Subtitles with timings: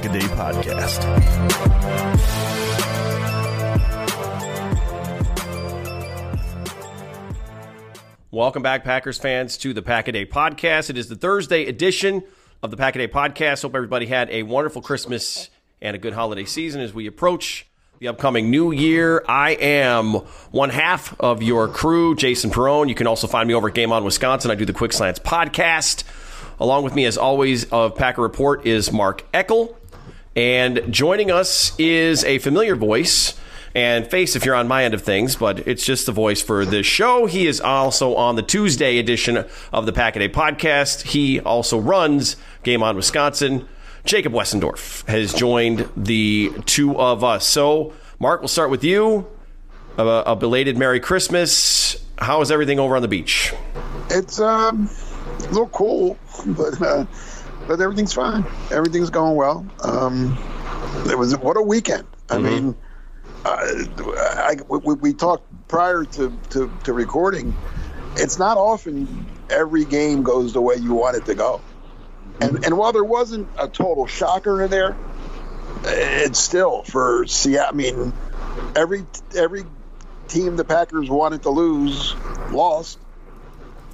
[0.00, 1.98] This is the Pack a Day Podcast.
[8.30, 10.90] Welcome back, Packers fans, to the Pack a Day Podcast.
[10.90, 12.22] It is the Thursday edition
[12.62, 13.62] of the Pack a Day Podcast.
[13.62, 15.50] Hope everybody had a wonderful Christmas
[15.80, 17.66] and a good holiday season as we approach
[17.98, 19.24] the upcoming new year.
[19.28, 20.14] I am
[20.52, 22.88] one half of your crew, Jason Perone.
[22.88, 24.50] You can also find me over at Game On Wisconsin.
[24.50, 26.04] I do the Quick Slants podcast.
[26.60, 29.74] Along with me, as always, of Packer Report is Mark Eckel.
[30.38, 33.36] And joining us is a familiar voice
[33.74, 36.64] and face if you're on my end of things, but it's just the voice for
[36.64, 37.26] this show.
[37.26, 41.02] He is also on the Tuesday edition of the Pack a Day podcast.
[41.02, 43.66] He also runs Game On Wisconsin.
[44.04, 47.44] Jacob Westendorf has joined the two of us.
[47.44, 49.26] So, Mark, we'll start with you.
[49.96, 52.00] A, a belated Merry Christmas.
[52.16, 53.52] How is everything over on the beach?
[54.08, 54.88] It's um,
[55.40, 56.16] a little cool,
[56.46, 57.06] but uh,
[57.68, 58.44] but everything's fine.
[58.72, 59.64] Everything's going well.
[59.84, 60.36] Um,
[61.08, 62.06] it was what a weekend.
[62.30, 62.42] I Mhm.
[62.42, 62.74] mean,
[63.44, 67.54] uh, I, we, we talked prior to, to, to recording.
[68.16, 71.60] It's not often every game goes the way you want it to go.
[72.40, 74.96] And and while there wasn't a total shocker in there,
[75.84, 77.68] it's still for Seattle.
[77.72, 78.12] I mean,
[78.76, 79.04] every
[79.36, 79.64] every
[80.28, 82.14] team the Packers wanted to lose
[82.50, 82.98] lost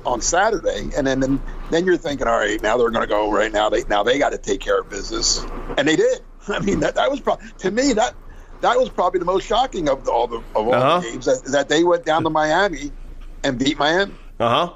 [0.07, 3.31] on Saturday, and then then, then you're thinking, all right, now they're going to go
[3.33, 3.69] right now.
[3.71, 5.45] They now they got to take care of business,
[5.79, 6.21] and they did.
[6.49, 8.15] I mean, that, that was probably to me that
[8.61, 11.01] that was probably the most shocking of all the of all Uh-huh.
[11.01, 12.93] the games that, that they went down to Miami
[13.43, 14.13] and beat Miami.
[14.39, 14.73] Uh huh.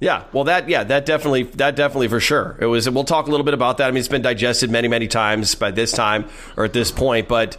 [0.00, 2.56] Yeah, well, that yeah, that definitely that definitely for sure.
[2.60, 2.88] It was.
[2.88, 3.88] We'll talk a little bit about that.
[3.88, 7.26] I mean, it's been digested many many times by this time or at this point,
[7.26, 7.56] but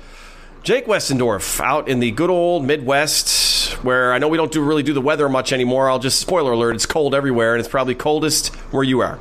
[0.63, 4.83] Jake Westendorf out in the good old Midwest, where I know we don't do really
[4.83, 5.89] do the weather much anymore.
[5.89, 9.19] I'll just spoiler alert: it's cold everywhere, and it's probably coldest where you are.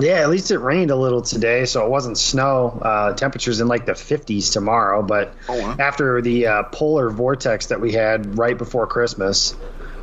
[0.00, 2.78] Yeah, at least it rained a little today, so it wasn't snow.
[2.80, 5.34] Uh, temperatures in like the 50s tomorrow, but
[5.78, 9.54] after the uh, polar vortex that we had right before Christmas,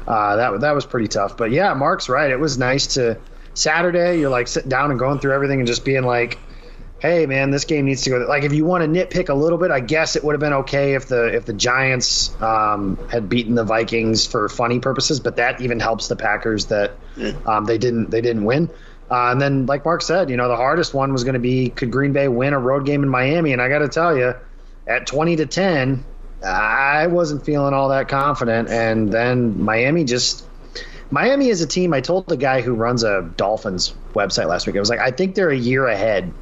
[0.08, 1.36] uh, that that was pretty tough.
[1.36, 2.30] But yeah, Mark's right.
[2.30, 3.18] It was nice to
[3.56, 4.20] Saturday.
[4.20, 6.38] You're like sitting down and going through everything and just being like,
[7.00, 9.58] "Hey, man, this game needs to go." Like, if you want to nitpick a little
[9.58, 13.30] bit, I guess it would have been okay if the if the Giants um, had
[13.30, 16.92] beaten the Vikings for funny purposes, but that even helps the Packers that
[17.46, 18.70] um, they didn't they didn't win.
[19.10, 21.70] Uh, and then, like Mark said, you know, the hardest one was going to be
[21.70, 23.54] could Green Bay win a road game in Miami?
[23.54, 24.34] And I got to tell you,
[24.86, 26.04] at 20 to 10,
[26.46, 28.70] I wasn't feeling all that confident.
[28.70, 30.46] And then Miami just.
[31.10, 31.94] Miami is a team.
[31.94, 35.12] I told the guy who runs a Dolphins website last week, I was like, I
[35.12, 36.34] think they're a year ahead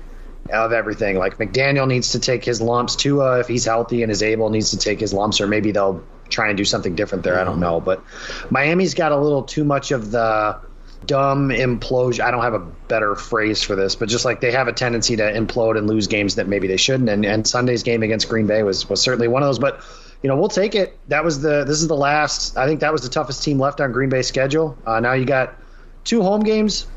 [0.50, 1.18] of everything.
[1.18, 2.96] Like McDaniel needs to take his lumps.
[2.96, 6.04] Tua, if he's healthy and is able, needs to take his lumps, or maybe they'll
[6.30, 7.40] try and do something different there.
[7.40, 7.80] I don't know.
[7.80, 8.04] But
[8.50, 10.60] Miami's got a little too much of the
[11.06, 12.22] dumb implosion.
[12.22, 15.16] I don't have a better phrase for this, but just like they have a tendency
[15.16, 17.10] to implode and lose games that maybe they shouldn't.
[17.10, 19.60] And, and Sunday's game against Green Bay was was certainly one of those.
[19.60, 19.82] But
[20.22, 20.98] you know, we'll take it.
[21.08, 22.58] That was the this is the last.
[22.58, 24.78] I think that was the toughest team left on Green Bay's schedule.
[24.86, 25.56] Uh, now you got
[26.04, 26.88] two home games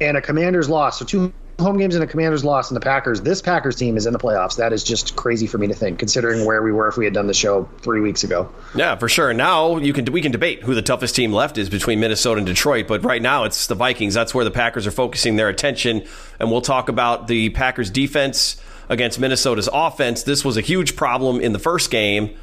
[0.00, 0.98] and a Commanders loss.
[0.98, 3.20] So two home games and a Commanders loss and the Packers.
[3.20, 4.56] This Packers team is in the playoffs.
[4.56, 7.14] That is just crazy for me to think, considering where we were if we had
[7.14, 8.52] done the show three weeks ago.
[8.74, 9.32] Yeah, for sure.
[9.32, 12.46] Now you can we can debate who the toughest team left is between Minnesota and
[12.46, 14.14] Detroit, but right now it's the Vikings.
[14.14, 16.04] That's where the Packers are focusing their attention,
[16.40, 20.22] and we'll talk about the Packers defense against Minnesota's offense.
[20.24, 22.36] This was a huge problem in the first game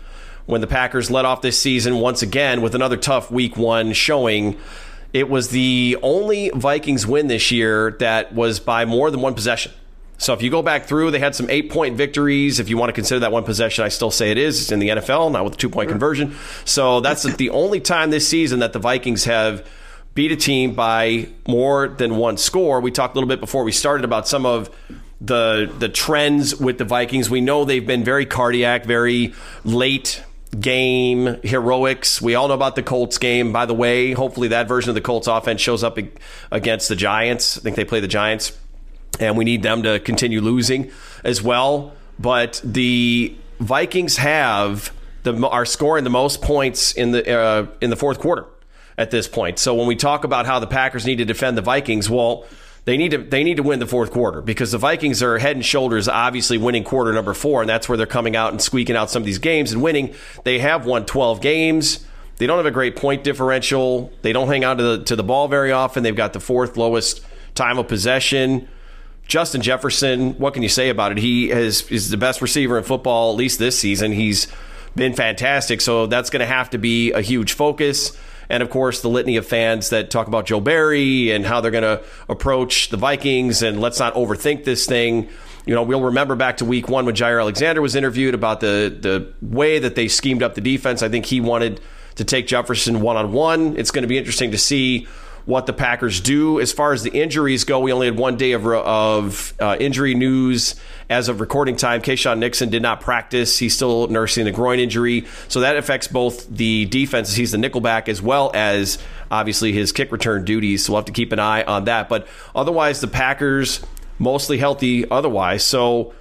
[0.46, 4.58] when the Packers led off this season once again with another tough week one showing
[5.14, 9.72] it was the only Vikings win this year that was by more than one possession.
[10.18, 12.60] So if you go back through, they had some eight point victories.
[12.60, 14.62] If you want to consider that one possession, I still say it is.
[14.62, 16.36] It's in the NFL, not with a two point conversion.
[16.64, 19.68] So that's the only time this season that the Vikings have
[20.14, 22.82] beat a team by more than one score.
[22.82, 24.70] We talked a little bit before we started about some of
[25.20, 27.30] the the trends with the Vikings.
[27.30, 30.24] We know they've been very cardiac, very late
[30.60, 32.22] game heroics.
[32.22, 33.54] We all know about the Colts game.
[33.54, 35.98] By the way, hopefully that version of the Colts offense shows up
[36.52, 37.58] against the Giants.
[37.58, 38.58] I think they play the Giants,
[39.20, 40.92] and we need them to continue losing
[41.24, 41.94] as well.
[42.20, 44.94] But the Vikings have
[45.24, 48.46] the are scoring the most points in the uh, in the fourth quarter
[48.98, 49.60] at this point.
[49.60, 52.46] So when we talk about how the Packers need to defend the Vikings, well
[52.86, 55.56] they need to they need to win the fourth quarter because the Vikings are head
[55.56, 58.96] and shoulders obviously winning quarter number four, and that's where they're coming out and squeaking
[58.96, 60.16] out some of these games and winning.
[60.44, 62.06] They have won 12 games.
[62.38, 64.12] They don't have a great point differential.
[64.24, 66.02] They don't hang on to the to the ball very often.
[66.02, 67.24] They've got the fourth lowest
[67.54, 68.68] time of possession.
[69.28, 71.18] Justin Jefferson, what can you say about it?
[71.18, 74.12] He has, is the best receiver in football, at least this season.
[74.12, 74.48] He's
[74.94, 75.80] been fantastic.
[75.80, 78.18] So that's going to have to be a huge focus
[78.52, 81.72] and of course the litany of fans that talk about Joe Barry and how they're
[81.72, 85.30] going to approach the Vikings and let's not overthink this thing.
[85.66, 88.96] You know, we'll remember back to week one when Jaire Alexander was interviewed about the
[89.00, 91.02] the way that they schemed up the defense.
[91.02, 91.80] I think he wanted
[92.16, 93.78] to take Jefferson one on one.
[93.78, 95.08] It's going to be interesting to see
[95.52, 96.62] what the Packers do.
[96.62, 100.16] As far as the injuries go, we only had one day of, of uh, injury
[100.16, 100.76] news
[101.10, 102.02] as of recording time.
[102.02, 103.58] Keisean Nixon did not practice.
[103.58, 105.28] He's still nursing a groin injury.
[105.50, 107.36] So that affects both the defenses.
[107.36, 108.98] He's the nickelback as well as
[109.30, 110.86] obviously his kick return duties.
[110.86, 112.08] So we'll have to keep an eye on that.
[112.08, 113.82] But otherwise, the Packers
[114.18, 115.66] mostly healthy otherwise.
[115.66, 116.14] So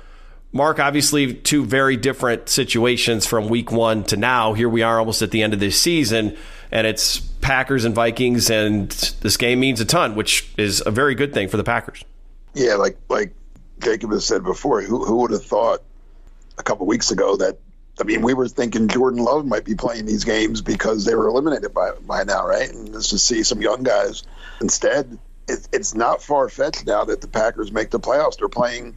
[0.52, 4.54] Mark, obviously, two very different situations from week one to now.
[4.54, 6.36] Here we are almost at the end of this season
[6.72, 8.90] and it's Packers and Vikings, and
[9.20, 12.04] this game means a ton, which is a very good thing for the Packers.
[12.54, 13.32] Yeah, like like
[13.80, 15.82] Jacob has said before, who who would have thought
[16.58, 17.58] a couple weeks ago that
[18.00, 21.26] I mean, we were thinking Jordan Love might be playing these games because they were
[21.26, 22.70] eliminated by by now, right?
[22.70, 24.22] And just to see some young guys
[24.60, 28.38] instead, it, it's not far fetched now that the Packers make the playoffs.
[28.38, 28.96] They're playing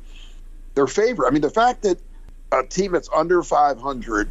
[0.76, 1.28] their favorite.
[1.28, 2.00] I mean, the fact that
[2.52, 4.30] a team that's under 500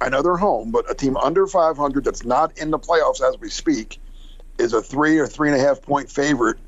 [0.00, 3.38] I know they're home, but a team under 500 that's not in the playoffs as
[3.38, 4.00] we speak
[4.58, 6.58] is a three or three and a half point favorite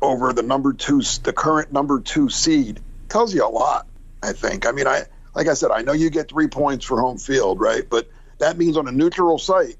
[0.00, 2.80] over the number two, the current number two seed.
[3.08, 3.86] Tells you a lot,
[4.22, 4.66] I think.
[4.66, 5.04] I mean, I
[5.34, 7.88] like I said, I know you get three points for home field, right?
[7.88, 8.08] But
[8.38, 9.76] that means on a neutral site,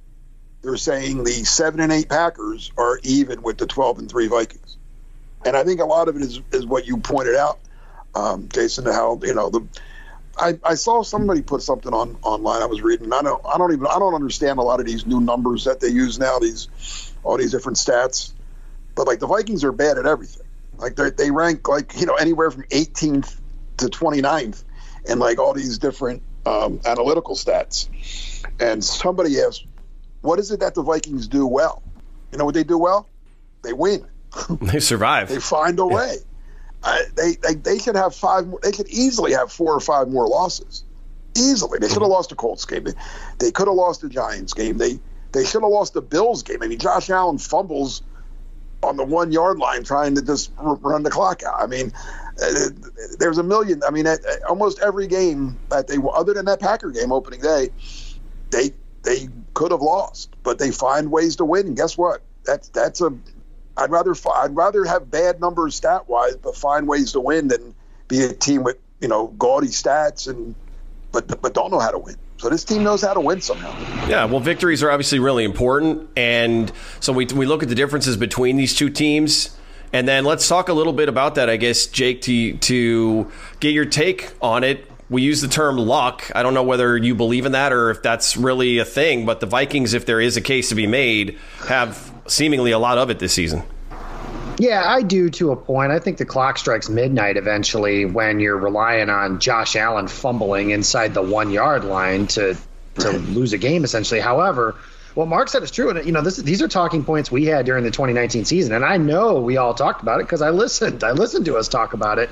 [0.62, 4.76] they're saying the seven and eight Packers are even with the 12 and three Vikings.
[5.45, 7.59] And I think a lot of it is, is what you pointed out,
[8.14, 9.66] um, Jason, how, you know, the
[10.38, 12.62] I, I saw somebody put something on online.
[12.62, 13.12] I was reading.
[13.12, 13.45] I don't.
[13.47, 13.87] I don't even.
[13.87, 16.38] I don't understand a lot of these new numbers that they use now.
[16.38, 16.69] These
[17.23, 18.33] all these different stats.
[18.95, 20.47] But like the Vikings are bad at everything.
[20.78, 23.38] Like they they rank like you know anywhere from 18th
[23.78, 24.62] to 29th
[25.07, 27.88] in like all these different um, analytical stats.
[28.61, 29.64] And somebody asked,
[30.21, 31.83] "What is it that the Vikings do well?
[32.31, 33.09] You know what they do well?
[33.62, 34.07] They win.
[34.61, 35.31] They survive.
[35.31, 36.19] they find a way."
[37.14, 38.47] They, they they should have five.
[38.62, 40.85] They could easily have four or five more losses.
[41.37, 42.85] Easily, they should have lost the Colts game.
[42.85, 42.93] They,
[43.38, 44.78] they could have lost the Giants game.
[44.78, 44.99] They
[45.33, 46.62] they should have lost the Bills game.
[46.62, 48.02] I mean, Josh Allen fumbles
[48.83, 51.61] on the one yard line trying to just run the clock out.
[51.61, 51.93] I mean,
[52.43, 52.69] uh,
[53.19, 53.83] there's a million.
[53.87, 54.07] I mean,
[54.49, 57.71] almost every game that they, other than that Packer game opening day,
[58.50, 61.66] they they could have lost, but they find ways to win.
[61.69, 62.23] And guess what?
[62.45, 63.12] That's that's a
[63.76, 67.75] I'd rather I'd rather have bad numbers stat wise, but find ways to win than
[68.09, 70.54] be a team with you know gaudy stats and
[71.12, 72.16] but but don't know how to win.
[72.38, 73.73] So this team knows how to win somehow.
[74.09, 78.16] Yeah, well, victories are obviously really important, and so we we look at the differences
[78.16, 79.56] between these two teams.
[79.92, 83.30] And then let's talk a little bit about that, I guess, Jake, to to
[83.61, 84.85] get your take on it.
[85.08, 86.30] We use the term luck.
[86.34, 89.40] I don't know whether you believe in that or if that's really a thing, but
[89.40, 93.08] the Vikings, if there is a case to be made, have seemingly a lot of
[93.10, 93.62] it this season.
[94.58, 95.92] Yeah, I do to a point.
[95.92, 101.14] I think the clock strikes midnight eventually when you're relying on Josh Allen fumbling inside
[101.14, 102.56] the one yard line to
[103.00, 104.20] to lose a game essentially.
[104.20, 104.75] However,
[105.14, 107.66] what Mark said is true, and you know this, these are talking points we had
[107.66, 111.04] during the 2019 season, and I know we all talked about it because I listened.
[111.04, 112.30] I listened to us talk about it.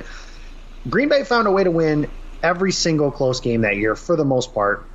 [0.89, 2.11] Green Bay found a way to win
[2.45, 4.87] every single close game that year for the most part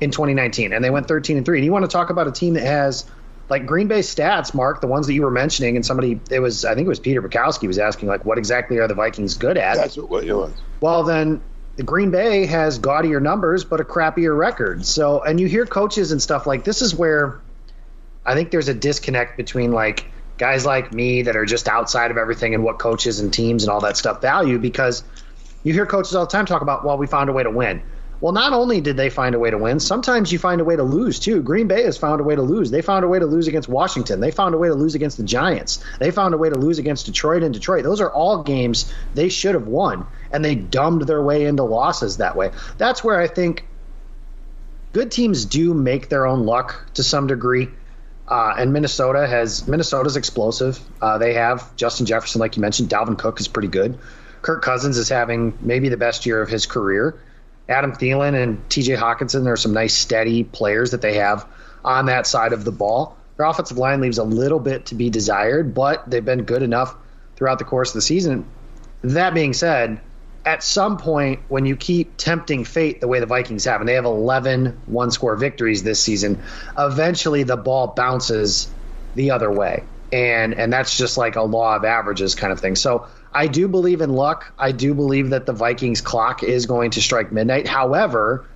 [0.00, 1.58] in 2019, and they went 13 and three.
[1.58, 3.04] And you want to talk about a team that has
[3.48, 6.64] like Green Bay stats, Mark, the ones that you were mentioning, and somebody it was
[6.64, 9.58] I think it was Peter Bukowski was asking like, what exactly are the Vikings good
[9.58, 9.76] at?
[9.76, 10.52] That's what it was.
[10.80, 11.42] Well, then
[11.76, 14.86] the Green Bay has gaudier numbers but a crappier record.
[14.86, 17.40] So, and you hear coaches and stuff like this is where
[18.24, 20.06] I think there's a disconnect between like
[20.38, 23.70] guys like me that are just outside of everything and what coaches and teams and
[23.70, 25.04] all that stuff value because
[25.64, 27.82] you hear coaches all the time talk about, well, we found a way to win.
[28.20, 30.76] Well, not only did they find a way to win, sometimes you find a way
[30.76, 31.42] to lose too.
[31.42, 32.70] Green Bay has found a way to lose.
[32.70, 34.20] They found a way to lose against Washington.
[34.20, 35.84] They found a way to lose against the Giants.
[35.98, 37.82] They found a way to lose against Detroit and Detroit.
[37.82, 42.18] Those are all games they should have won, and they dumbed their way into losses
[42.18, 42.52] that way.
[42.78, 43.66] That's where I think
[44.92, 47.68] good teams do make their own luck to some degree.
[48.26, 50.80] Uh, and Minnesota has Minnesota's explosive.
[51.02, 52.88] Uh, they have Justin Jefferson, like you mentioned.
[52.88, 53.98] Dalvin Cook is pretty good.
[54.44, 57.18] Kirk Cousins is having maybe the best year of his career.
[57.66, 61.46] Adam Thielen and TJ Hockenson are some nice, steady players that they have
[61.82, 63.16] on that side of the ball.
[63.38, 66.94] Their offensive line leaves a little bit to be desired, but they've been good enough
[67.36, 68.44] throughout the course of the season.
[69.00, 70.00] That being said,
[70.44, 73.94] at some point, when you keep tempting fate the way the Vikings have, and they
[73.94, 76.42] have 11 one score victories this season,
[76.76, 78.68] eventually the ball bounces
[79.14, 79.84] the other way.
[80.12, 82.76] And, and that's just like a law of averages kind of thing.
[82.76, 84.52] So I do believe in luck.
[84.56, 87.66] I do believe that the Vikings clock is going to strike midnight.
[87.66, 88.46] However,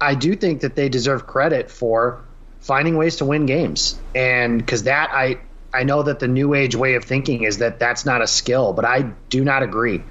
[0.00, 2.22] I do think that they deserve credit for
[2.60, 3.98] finding ways to win games.
[4.14, 5.38] And because that I
[5.72, 8.72] I know that the new age way of thinking is that that's not a skill,
[8.72, 10.02] but I do not agree.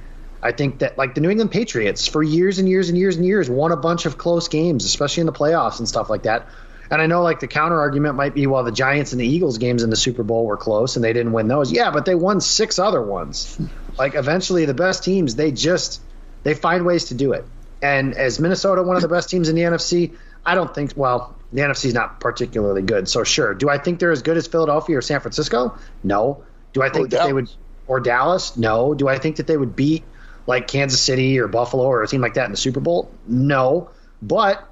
[0.42, 3.26] I think that like the New England Patriots for years and years and years and
[3.26, 6.48] years won a bunch of close games, especially in the playoffs and stuff like that.
[6.92, 9.58] And I know like the counter argument might be, well, the Giants and the Eagles
[9.58, 11.72] games in the Super Bowl were close and they didn't win those.
[11.72, 13.58] Yeah, but they won six other ones.
[13.98, 16.02] Like eventually, the best teams they just
[16.44, 17.46] they find ways to do it.
[17.82, 20.94] And as Minnesota, one of the best teams in the NFC, I don't think.
[20.96, 23.54] Well, the NFC is not particularly good, so sure.
[23.54, 25.78] Do I think they're as good as Philadelphia or San Francisco?
[26.04, 26.44] No.
[26.74, 27.50] Do I think that they would
[27.88, 28.58] or Dallas?
[28.58, 28.94] No.
[28.94, 30.04] Do I think that they would beat
[30.48, 33.12] like Kansas City or Buffalo or a team like that in the Super Bowl?
[33.28, 33.90] No.
[34.22, 34.68] But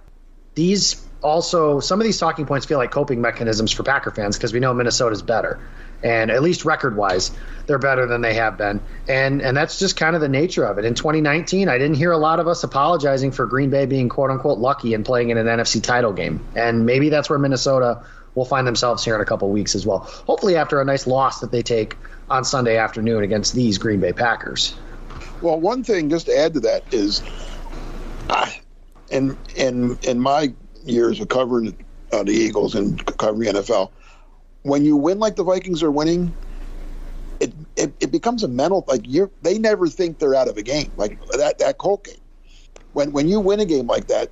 [0.55, 4.53] these also some of these talking points feel like coping mechanisms for Packer fans because
[4.53, 5.59] we know Minnesota's better
[6.03, 7.31] and at least record wise,
[7.67, 8.81] they're better than they have been.
[9.07, 10.85] And and that's just kind of the nature of it.
[10.85, 14.31] In 2019, I didn't hear a lot of us apologizing for Green Bay being quote
[14.31, 16.45] unquote lucky and playing in an NFC title game.
[16.55, 18.03] And maybe that's where Minnesota
[18.35, 19.99] will find themselves here in a couple weeks as well.
[19.99, 21.95] Hopefully, after a nice loss that they take
[22.29, 24.75] on Sunday afternoon against these Green Bay Packers.
[25.41, 27.21] Well, one thing just to add to that is,
[28.29, 28.61] I,
[29.09, 30.53] in in in my
[30.85, 31.75] years of covering
[32.11, 33.91] uh, the Eagles and covering NFL
[34.63, 36.33] when you win like the Vikings are winning,
[37.39, 40.61] it, it, it becomes a mental like you they never think they're out of a
[40.61, 42.15] game like that that Colt game.
[42.93, 44.31] When when you win a game like that,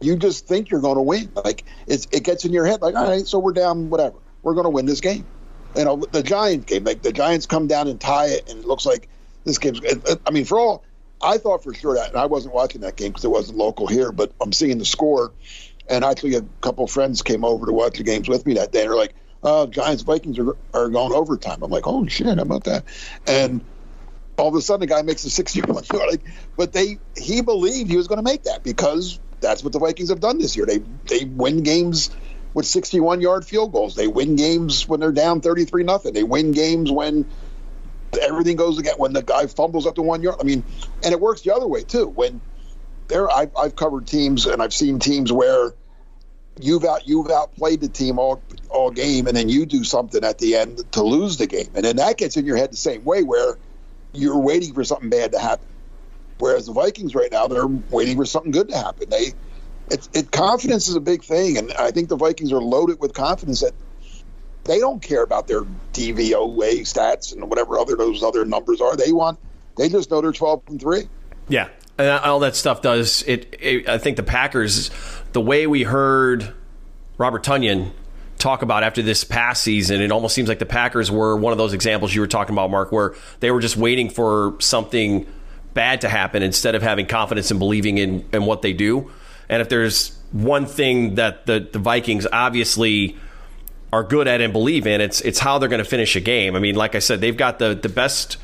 [0.00, 1.30] you just think you're going to win.
[1.34, 4.16] Like it's it gets in your head like all right, so we're down whatever.
[4.42, 5.26] We're going to win this game.
[5.76, 8.66] You know the Giants game like the Giants come down and tie it, and it
[8.66, 9.08] looks like
[9.44, 9.80] this game's.
[10.26, 10.84] I mean, for all
[11.22, 13.86] I thought for sure that, and I wasn't watching that game because it wasn't local
[13.86, 15.32] here, but I'm seeing the score.
[15.88, 18.82] And actually, a couple friends came over to watch the games with me that day.
[18.82, 21.62] And they're like, uh, Giants Vikings are, are going overtime.
[21.62, 22.84] I'm like, holy shit, how about that?
[23.26, 23.64] And
[24.36, 26.10] all of a sudden, the guy makes a 61 yard.
[26.10, 26.22] Like,
[26.56, 30.10] but they he believed he was going to make that because that's what the Vikings
[30.10, 30.66] have done this year.
[30.66, 32.10] They they win games
[32.54, 33.94] with 61 yard field goals.
[33.94, 36.12] They win games when they're down 33 nothing.
[36.12, 37.26] They win games when
[38.20, 40.36] everything goes again when the guy fumbles up to one yard.
[40.40, 40.64] I mean,
[41.04, 42.08] and it works the other way too.
[42.08, 42.40] When
[43.08, 45.74] there, I've, I've covered teams and I've seen teams where
[46.64, 50.38] you've out you've outplayed the team all all game, and then you do something at
[50.38, 53.04] the end to lose the game, and then that gets in your head the same
[53.04, 53.58] way, where
[54.12, 55.66] you're waiting for something bad to happen.
[56.38, 59.10] Whereas the Vikings right now, they're waiting for something good to happen.
[59.10, 59.34] They,
[59.90, 63.60] it, confidence is a big thing, and I think the Vikings are loaded with confidence
[63.60, 63.72] that
[64.64, 65.62] they don't care about their
[65.92, 68.96] DVOA stats and whatever other those other numbers are.
[68.96, 69.38] They want,
[69.76, 71.08] they just know they're twelve and three.
[71.48, 74.90] Yeah, and all that stuff does it, it, I think the Packers,
[75.32, 76.52] the way we heard
[77.18, 77.92] Robert Tonyan
[78.38, 81.58] talk about after this past season, it almost seems like the Packers were one of
[81.58, 85.26] those examples you were talking about, Mark, where they were just waiting for something
[85.74, 89.10] bad to happen instead of having confidence and believing in, in what they do.
[89.48, 93.16] And if there's one thing that the, the Vikings obviously
[93.92, 96.54] are good at and believe in, it's it's how they're going to finish a game.
[96.54, 98.36] I mean, like I said, they've got the the best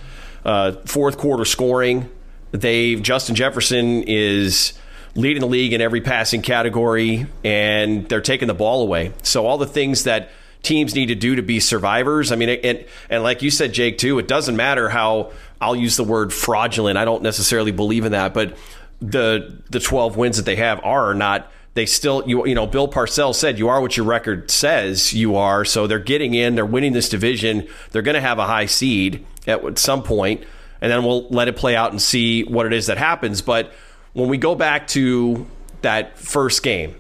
[0.44, 2.10] uh, fourth quarter scoring.
[2.50, 4.72] They've Justin Jefferson is
[5.16, 9.12] leading the league in every passing category, and they're taking the ball away.
[9.22, 10.30] So all the things that
[10.62, 12.32] teams need to do to be survivors.
[12.32, 15.96] I mean, and and like you said, Jake, too, it doesn't matter how I'll use
[15.96, 16.98] the word fraudulent.
[16.98, 18.56] I don't necessarily believe in that, but
[19.00, 22.88] the the 12 wins that they have are not they still you you know Bill
[22.88, 26.64] Parcells said you are what your record says you are so they're getting in they're
[26.64, 30.44] winning this division they're going to have a high seed at some point
[30.80, 33.70] and then we'll let it play out and see what it is that happens but
[34.16, 35.46] when we go back to
[35.82, 36.94] that first game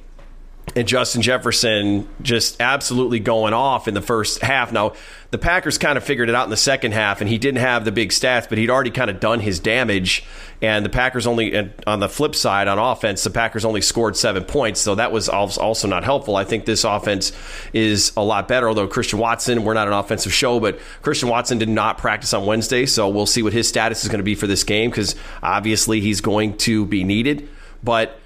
[0.74, 4.72] and Justin Jefferson just absolutely going off in the first half.
[4.72, 4.94] Now,
[5.30, 7.84] the Packers kind of figured it out in the second half, and he didn't have
[7.84, 10.24] the big stats, but he'd already kind of done his damage.
[10.62, 14.44] And the Packers only, on the flip side, on offense, the Packers only scored seven
[14.44, 16.36] points, so that was also not helpful.
[16.36, 17.32] I think this offense
[17.72, 21.58] is a lot better, although Christian Watson, we're not an offensive show, but Christian Watson
[21.58, 24.34] did not practice on Wednesday, so we'll see what his status is going to be
[24.34, 27.48] for this game because obviously he's going to be needed.
[27.84, 28.18] But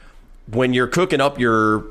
[0.46, 1.86] when you're cooking up your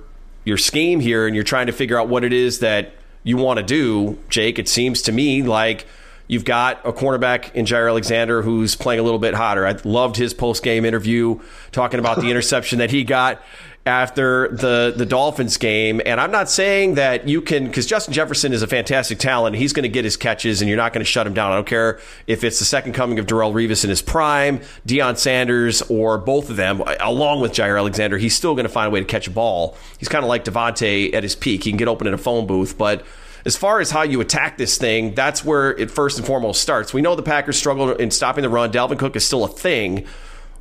[0.46, 2.94] your scheme here and you're trying to figure out what it is that
[3.24, 5.86] you want to do, Jake, it seems to me like
[6.28, 9.66] you've got a cornerback in Jaire Alexander who's playing a little bit hotter.
[9.66, 11.40] I loved his post game interview
[11.72, 13.42] talking about the interception that he got
[13.86, 16.02] after the the Dolphins game.
[16.06, 19.56] And I'm not saying that you can because Justin Jefferson is a fantastic talent.
[19.56, 21.52] He's going to get his catches, and you're not going to shut him down.
[21.52, 25.18] I don't care if it's the second coming of Darrelle Revis in his prime, Deion
[25.18, 28.18] Sanders, or both of them, along with Jaire Alexander.
[28.18, 29.78] He's still going to find a way to catch a ball.
[29.98, 31.64] He's kind of like Davante at his peak.
[31.64, 33.06] He can get open in a phone booth, but
[33.46, 36.94] as far as how you attack this thing, that's where it first and foremost starts.
[36.94, 38.72] We know the Packers struggle in stopping the run.
[38.72, 40.06] Dalvin Cook is still a thing.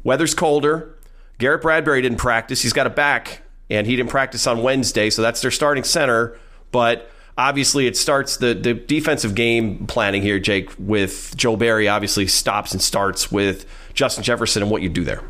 [0.04, 0.94] Weather's colder.
[1.38, 2.62] Garrett Bradbury didn't practice.
[2.62, 6.36] He's got a back, and he didn't practice on Wednesday, so that's their starting center.
[6.72, 12.26] But obviously, it starts the, the defensive game planning here, Jake, with Joe Barry obviously
[12.26, 15.22] stops and starts with Justin Jefferson and what you do there.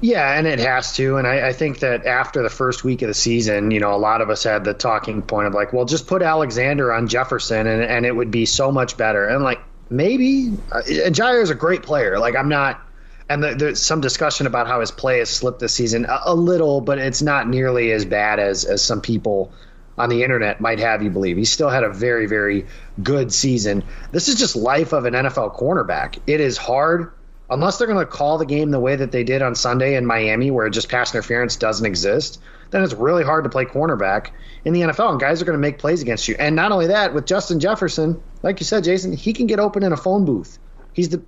[0.00, 1.16] Yeah, and it has to.
[1.16, 3.98] And I, I, think that after the first week of the season, you know, a
[3.98, 7.66] lot of us had the talking point of like, well, just put Alexander on Jefferson
[7.66, 9.26] and, and it would be so much better.
[9.26, 10.52] And like, maybe.
[10.70, 12.20] Uh, and Jaire is a great player.
[12.20, 12.80] Like, I'm not
[13.28, 16.34] and the, there's some discussion about how his play has slipped this season a, a,
[16.34, 19.52] little, but it's not nearly as bad as as some people
[19.96, 21.36] on the internet might have you believe.
[21.36, 22.66] He still had a very very
[23.02, 23.84] good season.
[24.12, 26.18] This is just life of an NFL cornerback.
[26.26, 27.12] It is hard
[27.50, 30.06] unless they're going to call the game the way that they did on Sunday in
[30.06, 32.40] Miami, where just pass interference doesn't exist.
[32.70, 34.30] Then it's really hard to play cornerback
[34.64, 36.36] in the NFL, and guys are going to make plays against you.
[36.38, 39.82] And not only that, with Justin Jefferson, like you said, Jason, he can get open
[39.82, 40.58] in a phone booth.
[40.92, 41.22] He's the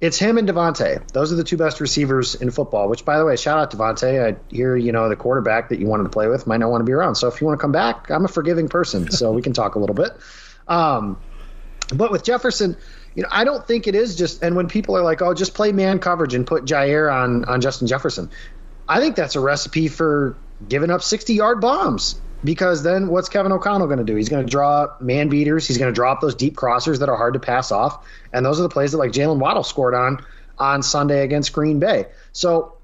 [0.00, 1.06] it's him and Davante.
[1.08, 2.88] Those are the two best receivers in football.
[2.88, 4.34] Which, by the way, shout out Davante.
[4.34, 6.82] I hear you know the quarterback that you wanted to play with might not want
[6.82, 7.16] to be around.
[7.16, 9.74] So if you want to come back, I'm a forgiving person, so we can talk
[9.74, 10.12] a little bit.
[10.68, 11.20] Um,
[11.92, 12.76] but with Jefferson,
[13.14, 14.42] you know, I don't think it is just.
[14.42, 17.60] And when people are like, "Oh, just play man coverage and put Jaire on on
[17.60, 18.30] Justin Jefferson,"
[18.88, 20.36] I think that's a recipe for
[20.68, 24.14] giving up 60 yard bombs because then what's Kevin O'Connell going to do?
[24.14, 25.66] He's going to draw man beaters.
[25.66, 28.58] He's going to drop those deep crossers that are hard to pass off, and those
[28.60, 30.24] are the plays that like Jaylen Waddle scored on
[30.58, 32.06] on Sunday against Green Bay.
[32.32, 32.74] So.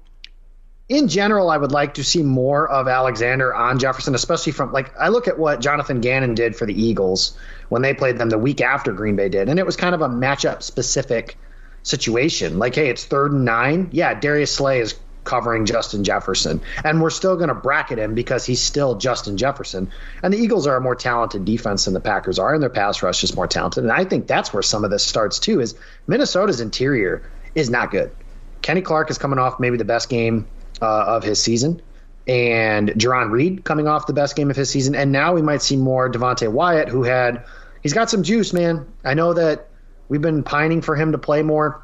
[0.87, 4.95] In general, I would like to see more of Alexander on Jefferson, especially from like
[4.99, 7.35] I look at what Jonathan Gannon did for the Eagles
[7.69, 10.01] when they played them the week after Green Bay did, and it was kind of
[10.01, 11.39] a matchup specific
[11.81, 12.59] situation.
[12.59, 13.89] Like, hey, it's third and nine.
[13.93, 14.93] Yeah, Darius Slay is
[15.25, 16.61] covering Justin Jefferson.
[16.83, 19.91] And we're still going to bracket him because he's still Justin Jefferson.
[20.23, 23.03] And the Eagles are a more talented defense than the Packers are, and their pass
[23.03, 23.83] rush is more talented.
[23.83, 25.59] And I think that's where some of this starts too.
[25.59, 25.75] Is
[26.07, 28.11] Minnesota's interior is not good.
[28.61, 30.47] Kenny Clark is coming off maybe the best game
[30.81, 31.81] uh, of his season,
[32.27, 34.95] and Jarran Reed coming off the best game of his season.
[34.95, 37.45] And now we might see more Devonte Wyatt, who had
[37.83, 38.87] he's got some juice, man.
[39.03, 39.67] I know that
[40.07, 41.83] we've been pining for him to play more.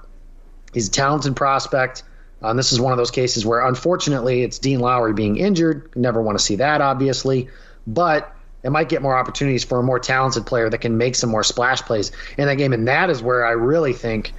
[0.74, 2.04] He's a talented prospect.
[2.42, 5.96] Um, this is one of those cases where, unfortunately, it's Dean Lowry being injured.
[5.96, 7.50] Never want to see that, obviously,
[7.86, 11.30] but it might get more opportunities for a more talented player that can make some
[11.30, 12.74] more splash plays in that game.
[12.74, 14.34] And that is where I really think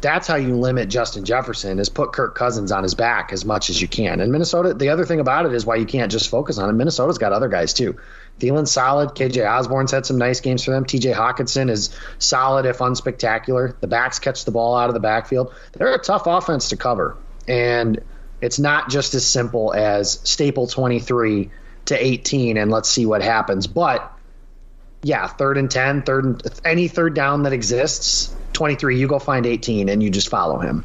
[0.00, 3.70] that's how you limit Justin Jefferson is put Kirk Cousins on his back as much
[3.70, 4.20] as you can.
[4.20, 6.76] And Minnesota, the other thing about it is why you can't just focus on him.
[6.76, 7.98] Minnesota's got other guys too.
[8.38, 9.10] Thielen's solid.
[9.10, 10.84] KJ Osborn's had some nice games for them.
[10.84, 13.78] TJ Hockenson is solid if unspectacular.
[13.80, 15.54] The backs catch the ball out of the backfield.
[15.72, 17.16] They're a tough offense to cover.
[17.48, 18.02] And
[18.40, 21.50] it's not just as simple as staple 23
[21.86, 23.66] to 18 and let's see what happens.
[23.66, 24.12] But
[25.02, 29.46] yeah, third and 10, third and any third down that exists, 23, you go find
[29.46, 30.84] 18 and you just follow him.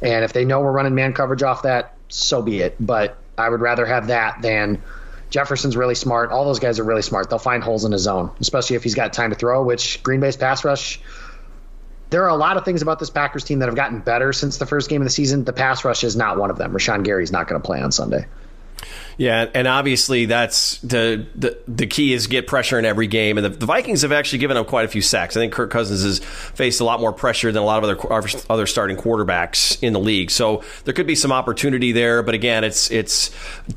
[0.00, 2.76] And if they know we're running man coverage off that, so be it.
[2.80, 4.82] But I would rather have that than
[5.30, 6.30] Jefferson's really smart.
[6.30, 7.28] All those guys are really smart.
[7.28, 10.20] They'll find holes in his zone, especially if he's got time to throw, which Green
[10.20, 11.00] Bay's pass rush.
[12.10, 14.58] There are a lot of things about this Packers team that have gotten better since
[14.58, 15.44] the first game of the season.
[15.44, 16.72] The pass rush is not one of them.
[16.72, 18.26] Rashan Gary's not going to play on Sunday.
[19.16, 23.36] Yeah, and obviously that's the, the the key is get pressure in every game.
[23.36, 25.36] And the, the, Vikings have actually given up quite a few sacks.
[25.36, 28.28] I think Kirk Cousins has faced a lot more pressure than a lot of other
[28.48, 30.30] other starting quarterbacks in the league.
[30.30, 32.22] So there could be some opportunity there.
[32.22, 33.32] But again, it's it's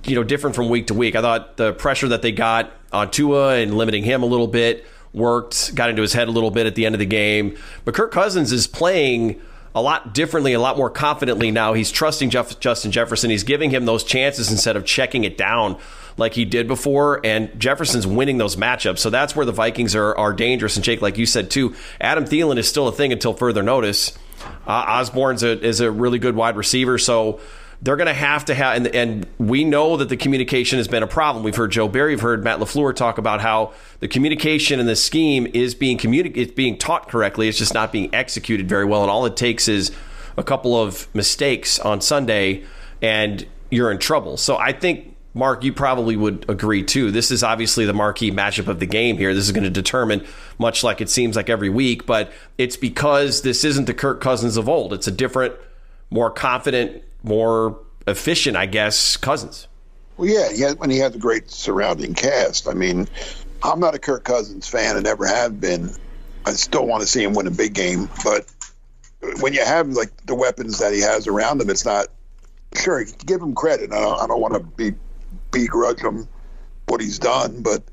[0.05, 1.15] you know different from week to week.
[1.15, 4.85] I thought the pressure that they got on Tua and limiting him a little bit
[5.13, 7.57] worked, got into his head a little bit at the end of the game.
[7.85, 9.41] But Kirk Cousins is playing
[9.73, 11.73] a lot differently, a lot more confidently now.
[11.73, 13.29] He's trusting Jeff, Justin Jefferson.
[13.29, 15.77] He's giving him those chances instead of checking it down
[16.17, 17.21] like he did before.
[17.25, 18.99] And Jefferson's winning those matchups.
[18.99, 20.75] So that's where the Vikings are, are dangerous.
[20.75, 24.17] And Jake, like you said too, Adam Thielen is still a thing until further notice.
[24.67, 26.97] Uh, Osborn's a, is a really good wide receiver.
[26.97, 27.39] So
[27.81, 31.01] they're going to have to have, and, and, we know that the communication has been
[31.01, 31.43] a problem.
[31.43, 34.95] We've heard Joe Barry, we've heard Matt LaFleur talk about how the communication in the
[34.95, 37.47] scheme is being communi- it's being taught correctly.
[37.47, 39.01] It's just not being executed very well.
[39.01, 39.91] And all it takes is
[40.37, 42.63] a couple of mistakes on Sunday,
[43.01, 44.37] and you're in trouble.
[44.37, 47.09] So I think, Mark, you probably would agree too.
[47.09, 49.33] This is obviously the marquee matchup of the game here.
[49.33, 50.23] This is going to determine,
[50.59, 54.55] much like it seems like every week, but it's because this isn't the Kirk Cousins
[54.55, 54.93] of old.
[54.93, 55.55] It's a different,
[56.11, 59.67] more confident, more efficient, I guess, Cousins.
[60.17, 62.67] Well, yeah, had, when he has a great surrounding cast.
[62.67, 63.07] I mean,
[63.63, 65.91] I'm not a Kirk Cousins fan and never have been.
[66.45, 68.45] I still want to see him win a big game, but
[69.39, 72.07] when you have like the weapons that he has around him, it's not
[72.75, 73.03] sure.
[73.25, 73.93] Give him credit.
[73.93, 74.97] I don't, I don't want to be
[75.51, 76.27] begrudge him
[76.87, 77.83] what he's done, but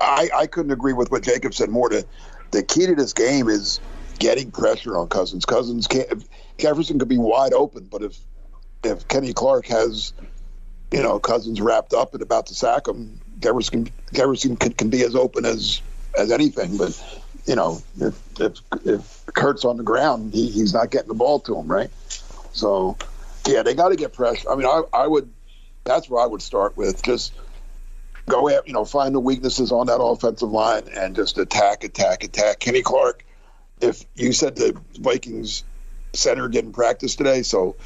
[0.00, 1.88] I, I couldn't agree with what Jacob said more.
[1.88, 2.04] To
[2.50, 3.80] the key to this game is
[4.18, 5.44] getting pressure on Cousins.
[5.44, 6.26] Cousins can't.
[6.58, 8.16] Jefferson could be wide open, but if
[8.84, 10.12] if Kenny Clark has,
[10.92, 15.14] you know, Cousins wrapped up and about to sack him, Jefferson can, can be as
[15.14, 15.82] open as
[16.16, 16.76] as anything.
[16.76, 17.00] But
[17.46, 21.40] you know, if if, if Kurt's on the ground, he, he's not getting the ball
[21.40, 21.90] to him, right?
[22.52, 22.96] So,
[23.46, 24.50] yeah, they got to get pressure.
[24.50, 25.30] I mean, I, I would.
[25.84, 27.34] That's where I would start with just
[28.26, 32.24] go at you know find the weaknesses on that offensive line and just attack, attack,
[32.24, 32.60] attack.
[32.60, 33.24] Kenny Clark.
[33.80, 35.64] If you said the Vikings
[36.14, 37.76] center didn't practice today, so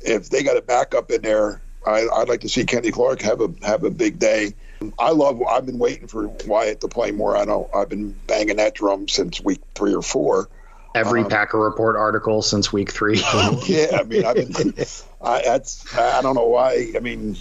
[0.00, 3.40] if they got a backup in there, I, would like to see Kenny Clark have
[3.40, 4.54] a have a big day.
[4.98, 5.42] I love.
[5.42, 7.36] I've been waiting for Wyatt to play more.
[7.36, 10.48] I know I've been banging that drum since week three or four.
[10.94, 13.18] Every um, Packer Report article since week three.
[13.66, 14.74] yeah, I mean, I've been.
[15.20, 15.96] I, that's.
[15.96, 16.92] I don't know why.
[16.96, 17.36] I mean,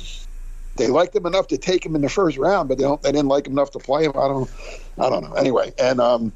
[0.75, 3.01] they liked him enough to take him in the first round, but they don't.
[3.01, 4.11] They didn't like him enough to play him.
[4.11, 4.49] I don't.
[4.97, 5.33] I don't know.
[5.33, 6.31] Anyway, and um,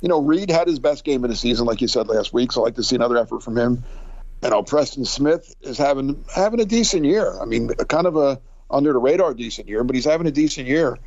[0.00, 2.52] you know, Reed had his best game of the season, like you said last week.
[2.52, 3.84] So I'd like to see another effort from him
[4.42, 7.40] you know, Preston Smith is having having a decent year.
[7.40, 10.66] I mean, kind of a under the radar decent year, but he's having a decent
[10.66, 10.98] year.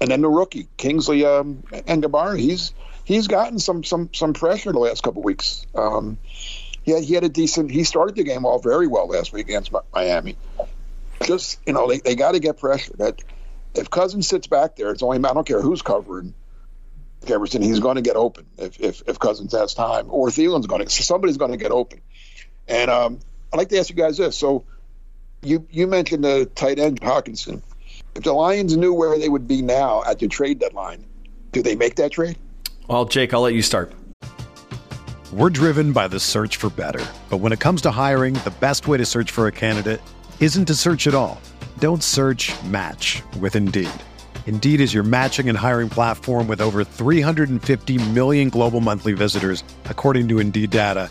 [0.00, 2.72] And then the rookie Kingsley um, Enagbare, he's
[3.04, 5.66] he's gotten some some some pressure the last couple weeks.
[5.74, 6.18] Um,
[6.82, 7.70] he had, he had a decent.
[7.70, 10.36] He started the game off very well last week against Miami.
[11.22, 12.92] Just you know, they, they got to get pressure.
[12.98, 13.22] That
[13.74, 16.34] if Cousins sits back there, it's only I don't care who's covering
[17.24, 17.62] Jefferson.
[17.62, 20.90] He's going to get open if, if if Cousins has time, or Thielen's going to.
[20.90, 22.00] Somebody's going to get open.
[22.68, 23.20] And um,
[23.52, 24.36] I'd like to ask you guys this.
[24.36, 24.64] So
[25.42, 27.62] you you mentioned the tight end Hockenson.
[28.14, 31.04] If the Lions knew where they would be now at the trade deadline,
[31.52, 32.38] do they make that trade?
[32.88, 33.92] Well, Jake, I'll let you start.
[35.32, 37.04] We're driven by the search for better.
[37.28, 40.00] But when it comes to hiring, the best way to search for a candidate
[40.38, 41.40] isn't to search at all.
[41.80, 43.90] Don't search match with Indeed.
[44.46, 50.28] Indeed is your matching and hiring platform with over 350 million global monthly visitors, according
[50.28, 51.10] to Indeed data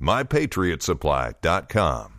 [0.00, 2.18] MyPatriotSupply.com.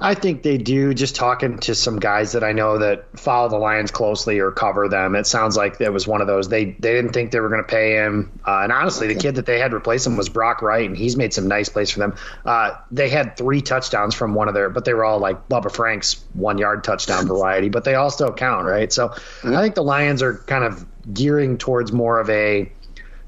[0.00, 0.94] I think they do.
[0.94, 4.88] Just talking to some guys that I know that follow the Lions closely or cover
[4.88, 6.48] them, it sounds like it was one of those.
[6.48, 9.36] They they didn't think they were going to pay him, uh, and honestly, the kid
[9.36, 12.00] that they had replace him was Brock Wright, and he's made some nice plays for
[12.00, 12.16] them.
[12.44, 15.70] Uh, they had three touchdowns from one of their, but they were all like Bubba
[15.70, 18.92] Frank's one yard touchdown variety, but they all still count, right?
[18.92, 20.84] So I think the Lions are kind of
[21.14, 22.72] gearing towards more of a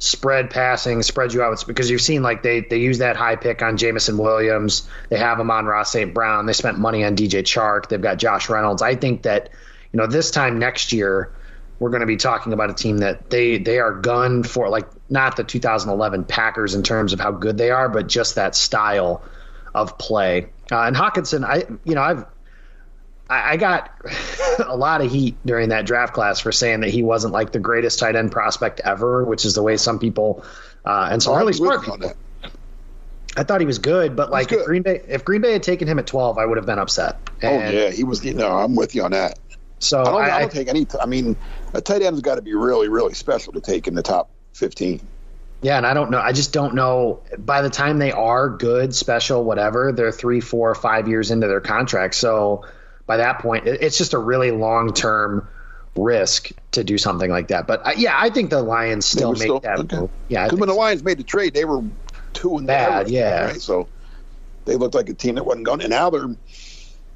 [0.05, 3.63] spread passing, spread you out because you've seen like they they use that high pick
[3.63, 4.89] on Jameson Williams.
[5.09, 6.13] They have him on Ross St.
[6.13, 6.47] Brown.
[6.47, 7.89] They spent money on DJ Chark.
[7.89, 8.83] They've got Josh Reynolds.
[8.83, 9.51] I think that
[9.93, 11.33] you know this time next year
[11.79, 14.87] we're going to be talking about a team that they they are gun for like
[15.09, 19.23] not the 2011 Packers in terms of how good they are, but just that style
[19.75, 20.47] of play.
[20.71, 22.25] Uh, and Hockenson, I you know I've
[23.29, 23.91] I got
[24.67, 27.59] a lot of heat during that draft class for saying that he wasn't like the
[27.59, 30.45] greatest tight end prospect ever, which is the way some people
[30.85, 32.13] uh, and some oh, really smart people.
[33.37, 35.89] I thought he was good, but like if Green Bay if Green Bay had taken
[35.89, 37.19] him at twelve, I would have been upset.
[37.43, 38.25] Oh, and, oh yeah, he was.
[38.25, 39.39] You know, I'm with you on that.
[39.81, 40.87] So I don't, I, I don't take any.
[41.01, 41.37] I mean,
[41.73, 45.01] a tight end's got to be really, really special to take in the top fifteen.
[45.63, 46.21] Yeah, and I don't know.
[46.21, 47.23] I just don't know.
[47.39, 51.63] By the time they are good, special, whatever, they're three, four, five years into their
[51.63, 52.15] contract.
[52.15, 52.67] So
[53.07, 55.49] by that point, it's just a really long term
[55.97, 57.67] risk to do something like that.
[57.67, 59.97] But uh, yeah, I think the Lions still make still, that okay.
[59.97, 60.11] move.
[60.29, 61.83] Yeah, when the Lions made the trade, they were
[62.33, 63.09] two and bad.
[63.09, 63.61] Yeah, right?
[63.61, 63.89] so
[64.65, 65.81] they looked like a team that wasn't going.
[65.81, 66.35] And now they're.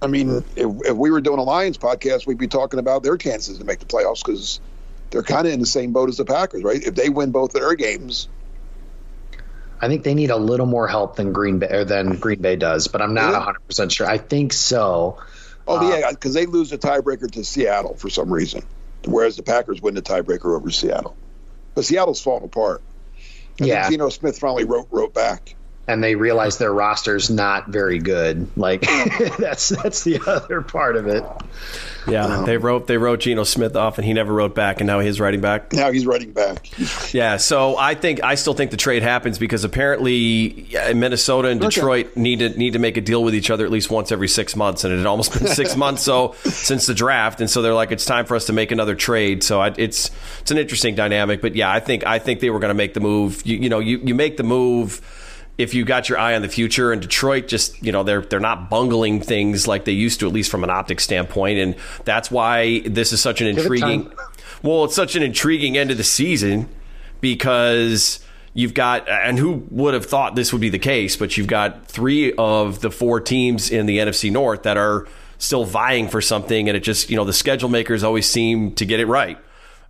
[0.01, 3.17] I mean, if, if we were doing a Lions podcast, we'd be talking about their
[3.17, 4.61] chances to make the playoffs because
[5.11, 6.81] they're kind of in the same boat as the Packers, right?
[6.81, 8.29] If they win both their games,
[9.81, 12.55] I think they need a little more help than Green Bay or than Green Bay
[12.55, 14.07] does, but I'm not 100 percent sure.
[14.07, 15.19] I think so.
[15.69, 18.63] Oh uh, yeah, because they lose the tiebreaker to Seattle for some reason,
[19.05, 21.15] whereas the Packers win the tiebreaker over Seattle.
[21.75, 22.83] But Seattle's falling apart.
[23.59, 25.55] And yeah, Geno Smith finally wrote wrote back
[25.89, 28.47] and they realize their roster's not very good.
[28.57, 28.83] Like
[29.39, 31.25] that's that's the other part of it.
[32.07, 34.87] Yeah, um, they wrote they wrote Geno Smith off, and he never wrote back, and
[34.87, 35.73] now he's writing back.
[35.73, 36.69] Now he's writing back.
[37.15, 42.09] yeah, so I think I still think the trade happens because apparently Minnesota and Detroit
[42.09, 42.21] okay.
[42.21, 44.55] need to need to make a deal with each other at least once every six
[44.55, 47.75] months, and it had almost been six months so since the draft, and so they're
[47.75, 49.43] like, it's time for us to make another trade.
[49.43, 52.59] So I, it's it's an interesting dynamic, but yeah, I think I think they were
[52.61, 53.43] going to make the move.
[53.47, 55.01] You, you know, you you make the move
[55.59, 58.41] if you got your eye on the future and Detroit just you know they're they're
[58.41, 61.59] not bungling things like they used to at least from an optic standpoint.
[61.59, 64.11] And that's why this is such an intriguing
[64.63, 66.69] well it's such an intriguing end of the season
[67.21, 68.21] because
[68.55, 71.87] you've got and who would have thought this would be the case but you've got
[71.87, 75.07] three of the four teams in the NFC North that are
[75.39, 76.69] still vying for something.
[76.69, 79.39] And it just you know the schedule makers always seem to get it right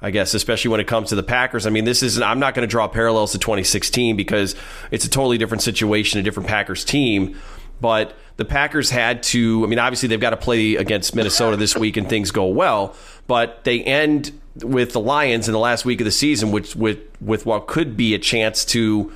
[0.00, 1.66] I guess, especially when it comes to the Packers.
[1.66, 4.54] I mean, this is, I'm not going to draw parallels to 2016 because
[4.90, 7.37] it's a totally different situation, a different Packers team.
[7.80, 11.76] But the Packers had to, I mean, obviously they've got to play against Minnesota this
[11.76, 12.94] week and things go well,
[13.26, 17.00] but they end with the Lions in the last week of the season, which with,
[17.20, 19.12] with what could be a chance to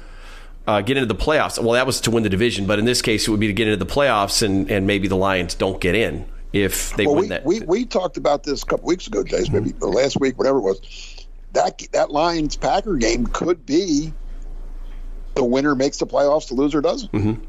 [0.66, 1.62] uh, get into the playoffs.
[1.62, 3.52] Well, that was to win the division, but in this case, it would be to
[3.52, 7.16] get into the playoffs and, and maybe the Lions don't get in if they well,
[7.16, 7.44] win we, that.
[7.44, 9.84] We, we talked about this a couple weeks ago, Jace, maybe mm-hmm.
[9.84, 11.26] last week, whatever it was.
[11.52, 14.12] That that Lions Packer game could be
[15.34, 17.12] the winner makes the playoffs, the loser doesn't.
[17.12, 17.44] Mm-hmm.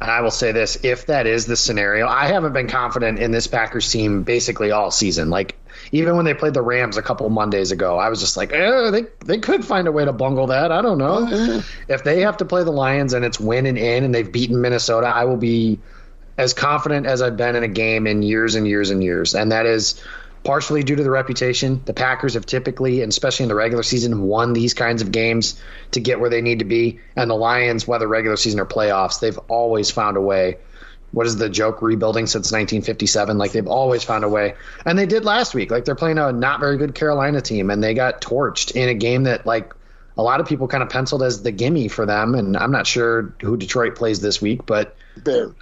[0.00, 3.32] And I will say this: if that is the scenario, I haven't been confident in
[3.32, 5.28] this Packers team basically all season.
[5.28, 5.56] Like
[5.90, 8.90] even when they played the Rams a couple Mondays ago, I was just like, eh,
[8.90, 10.70] they they could find a way to bungle that.
[10.70, 11.26] I don't know.
[11.28, 14.30] Oh, if they have to play the Lions and it's win and in, and they've
[14.30, 15.80] beaten Minnesota, I will be
[16.38, 19.34] as confident as I've been in a game in years and years and years.
[19.34, 20.00] And that is
[20.44, 21.82] partially due to the reputation.
[21.84, 25.60] The Packers have typically, and especially in the regular season, won these kinds of games
[25.90, 27.00] to get where they need to be.
[27.16, 30.58] And the Lions, whether regular season or playoffs, they've always found a way.
[31.10, 31.82] What is the joke?
[31.82, 33.36] Rebuilding since 1957.
[33.36, 35.70] Like they've always found a way, and they did last week.
[35.70, 38.94] Like they're playing a not very good Carolina team, and they got torched in a
[38.94, 39.72] game that like
[40.18, 42.34] a lot of people kind of penciled as the gimme for them.
[42.34, 45.52] And I'm not sure who Detroit plays this week, but Bears.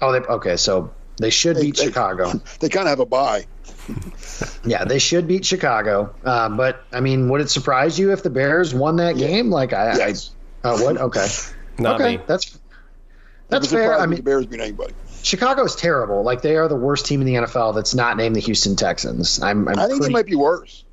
[0.00, 0.56] Oh, they okay.
[0.56, 2.32] So they should They- beat they- Chicago.
[2.60, 3.46] They kind of have a bye.
[4.64, 6.14] Yeah, they should beat Chicago.
[6.24, 9.50] Uh, but I mean, would it surprise you if the Bears won that game?
[9.50, 10.30] Like I, Yes.
[10.62, 10.96] I uh, would.
[10.98, 11.26] Okay,
[11.78, 12.22] Not okay, me.
[12.26, 12.58] that's
[13.48, 13.84] that's fair.
[13.84, 14.94] surprising I the mean, Bears beat anybody.
[15.22, 16.22] Chicago's terrible.
[16.22, 19.40] Like they are the worst team in the NFL that's not named the Houston Texans.
[19.42, 19.66] I'm.
[19.68, 20.84] I'm I think pretty, it might be worse.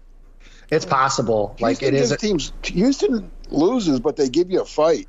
[0.71, 1.55] It's possible.
[1.59, 2.09] Like it is.
[2.09, 2.53] gives teams.
[2.63, 5.07] Houston loses, but they give you a fight.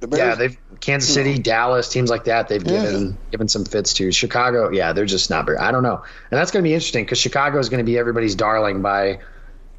[0.00, 2.48] The Bears, Yeah, they've Kansas City, Dallas, teams like that.
[2.48, 2.82] They've Yeah.
[2.84, 4.70] given given some fits to Chicago.
[4.70, 5.58] Yeah, they're just not very.
[5.58, 5.96] I don't know,
[6.30, 9.18] and that's going to be interesting because Chicago is going to be everybody's darling by,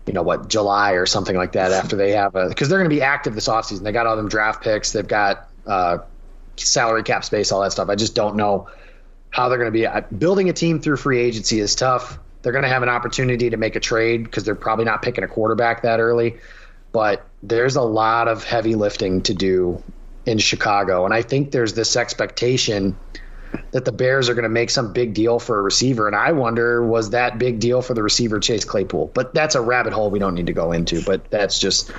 [0.06, 1.72] you know what, July or something like that.
[1.72, 3.82] After they have a because they're going to be active this offseason.
[3.84, 4.92] They got all them draft picks.
[4.92, 6.00] They've got uh,
[6.56, 7.90] salary cap space, all that stuff.
[7.90, 8.68] I just don't know
[9.32, 9.88] how they're going to be.
[9.88, 12.20] I- Building a team through free agency is tough.
[12.44, 15.24] They're going to have an opportunity to make a trade because they're probably not picking
[15.24, 16.38] a quarterback that early.
[16.92, 19.82] But there's a lot of heavy lifting to do
[20.26, 21.06] in Chicago.
[21.06, 22.96] And I think there's this expectation
[23.72, 26.08] that the Bears are going to make some big deal for a receiver.
[26.08, 29.12] And I wonder, was that big deal for the receiver Chase Claypool?
[29.14, 31.04] But that's a rabbit hole we don't need to go into.
[31.04, 31.92] But that's just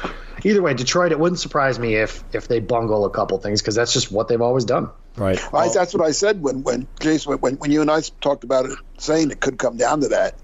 [0.44, 3.74] either way, Detroit, it wouldn't surprise me if if they bungle a couple things because
[3.74, 4.90] that's just what they've always done.
[5.16, 5.38] Right.
[5.54, 8.66] I, that's what I said when when Jason when, when you and I talked about
[8.66, 10.34] it, saying it could come down to that.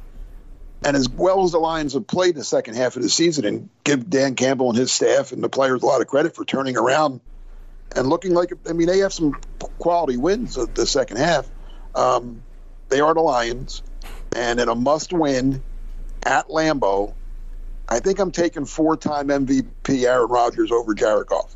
[0.84, 3.68] And as well as the Lions have played the second half of the season, and
[3.82, 6.76] give Dan Campbell and his staff and the players a lot of credit for turning
[6.76, 7.20] around
[7.96, 9.32] and looking like I mean they have some
[9.78, 11.48] quality wins of the second half.
[11.94, 12.42] Um,
[12.88, 13.82] they are the Lions,
[14.34, 15.62] and in a must-win
[16.22, 17.12] at Lambeau,
[17.88, 21.54] I think I'm taking four-time MVP Aaron Rodgers over Jared Goff.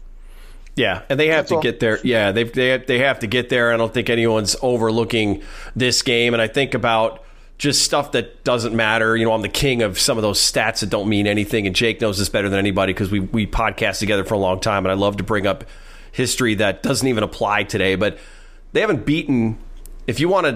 [0.74, 1.62] Yeah, and they have That's to all.
[1.62, 1.98] get there.
[2.02, 3.72] Yeah, they they they have to get there.
[3.72, 5.42] I don't think anyone's overlooking
[5.76, 6.32] this game.
[6.32, 7.22] And I think about
[7.58, 9.14] just stuff that doesn't matter.
[9.14, 11.76] You know, I'm the king of some of those stats that don't mean anything, and
[11.76, 14.86] Jake knows this better than anybody because we we podcast together for a long time,
[14.86, 15.64] and I love to bring up
[16.12, 17.96] history that doesn't even apply today.
[17.96, 18.18] But
[18.72, 19.58] they haven't beaten.
[20.06, 20.46] If you want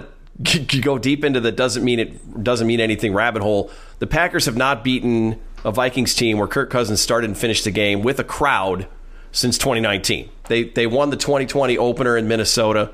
[0.45, 4.47] to go deep into the doesn't mean it doesn't mean anything rabbit hole, the Packers
[4.47, 8.21] have not beaten a Vikings team where Kirk Cousins started and finished the game with
[8.21, 8.87] a crowd
[9.33, 10.29] since 2019.
[10.49, 12.92] They they won the 2020 opener in Minnesota,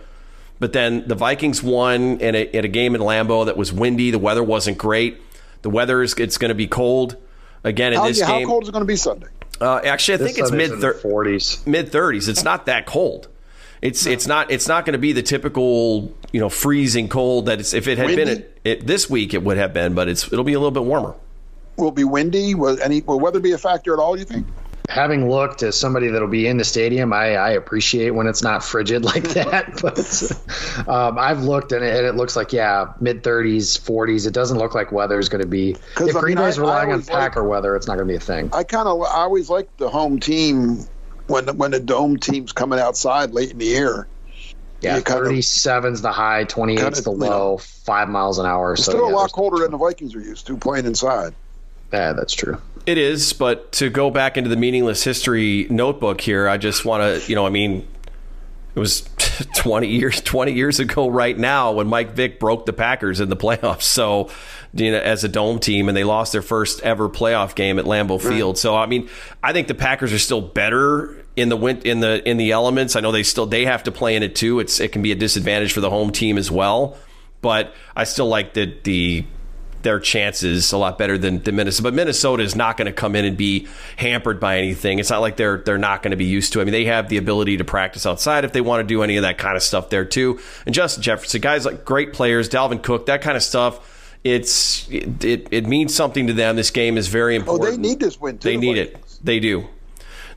[0.59, 4.11] but then the Vikings won in a, at a game in Lambeau that was windy.
[4.11, 5.21] The weather wasn't great.
[5.63, 7.17] The weather is it's going to be cold
[7.65, 8.47] again in How, this how game.
[8.47, 9.29] cold is it going to be Sunday?
[9.63, 11.65] Uh, actually, I think it's mid thir- forties.
[11.67, 12.29] mid 30s.
[12.29, 13.29] It's not that cold.
[13.81, 17.59] It's it's not it's not going to be the typical you know freezing cold that
[17.59, 20.33] it's if it had been it, it, this week it would have been, but it's
[20.33, 21.15] it'll be a little bit warmer.
[21.77, 22.55] Will it be windy?
[22.55, 24.17] Will any will weather be a factor at all?
[24.17, 24.47] You think?
[24.93, 28.63] Having looked as somebody that'll be in the stadium, I, I appreciate when it's not
[28.63, 29.81] frigid like that.
[29.81, 34.27] But um, I've looked and it, and it looks like yeah, mid 30s, 40s.
[34.27, 35.77] It doesn't look like weather is going to be.
[35.99, 38.17] If I Green Bay's relying on always like- Packer weather, it's not going to be
[38.17, 38.51] a thing.
[38.53, 40.87] I kind of I always like the home team
[41.27, 44.07] when when the dome team's coming outside late in the year.
[44.83, 48.77] Yeah, of- 37's the high, 28's kind of, the low, five miles an hour.
[48.77, 51.35] So still yeah, a lot colder than the Vikings are used to playing inside.
[51.93, 52.61] Yeah, that's true.
[52.85, 57.03] It is, but to go back into the meaningless history notebook here, I just want
[57.23, 57.87] to, you know, I mean,
[58.75, 59.03] it was
[59.57, 63.37] 20 years 20 years ago right now when Mike Vick broke the Packers in the
[63.37, 63.83] playoffs.
[63.83, 64.31] So,
[64.75, 67.85] you know, as a dome team and they lost their first ever playoff game at
[67.85, 68.59] Lambeau Field.
[68.59, 69.09] So, I mean,
[69.43, 72.97] I think the Packers are still better in the win- in the in the elements.
[72.97, 74.59] I know they still they have to play in it too.
[74.61, 76.97] It's it can be a disadvantage for the home team as well,
[77.43, 79.25] but I still like the the
[79.83, 81.85] their chances a lot better than, than Minnesota.
[81.85, 83.67] But Minnesota is not going to come in and be
[83.97, 84.99] hampered by anything.
[84.99, 86.59] It's not like they're they're not going to be used to.
[86.59, 86.63] it.
[86.63, 89.17] I mean, they have the ability to practice outside if they want to do any
[89.17, 90.41] of that kind of stuff there too.
[90.67, 93.89] And Justin Jefferson, guys like great players, Dalvin Cook, that kind of stuff.
[94.25, 96.57] It's it, it, it means something to them.
[96.57, 97.69] This game is very important.
[97.69, 98.49] Oh, they need this win too.
[98.49, 99.19] They the need it.
[99.23, 99.69] They do.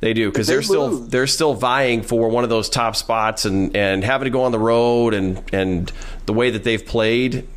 [0.02, 3.46] They do because they they're still they're still vying for one of those top spots
[3.46, 5.92] and and having to go on the road and and
[6.26, 7.48] the way that they've played.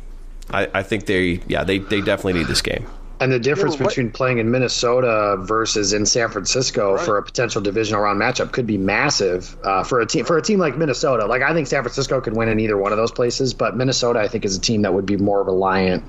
[0.51, 2.87] I, I think they yeah they, they definitely need this game.
[3.21, 7.61] And the difference but between playing in Minnesota versus in San Francisco for a potential
[7.61, 11.25] divisional round matchup could be massive uh, for a team for a team like Minnesota.
[11.25, 14.19] Like I think San Francisco could win in either one of those places, but Minnesota
[14.19, 16.05] I think is a team that would be more reliant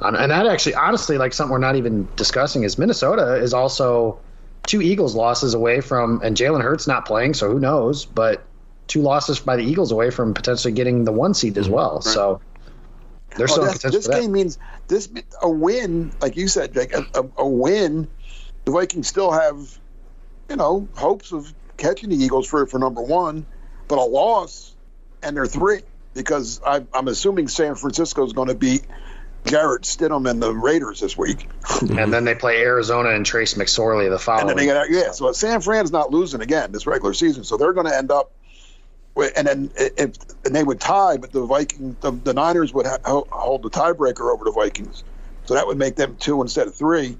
[0.00, 0.14] on.
[0.14, 4.20] And that actually, honestly, like something we're not even discussing is Minnesota is also
[4.66, 8.04] two Eagles losses away from, and Jalen Hurts not playing, so who knows?
[8.04, 8.44] But
[8.86, 12.00] two losses by the Eagles away from potentially getting the one seed as well.
[12.02, 12.40] So
[13.36, 14.58] They're oh, still oh, this game means
[14.88, 15.10] this
[15.40, 16.94] a win, like you said, Jake.
[16.94, 18.08] A, a, a, win,
[18.64, 19.78] the Vikings still have,
[20.48, 23.46] you know, hopes of catching the Eagles for for number one,
[23.88, 24.74] but a loss,
[25.22, 25.80] and they're three
[26.14, 28.82] because I, I'm assuming San Francisco is going to beat
[29.46, 31.48] Jarrett Stidham and the Raiders this week.
[31.80, 34.50] and then they play Arizona and Trace McSorley the following.
[34.50, 35.12] And then they get yeah.
[35.12, 38.32] So San Fran's not losing again this regular season, so they're going to end up.
[39.16, 43.22] And then if and they would tie, but the Viking, the, the Niners would ha-
[43.30, 45.04] hold the tiebreaker over the Vikings,
[45.44, 47.16] so that would make them two instead of three,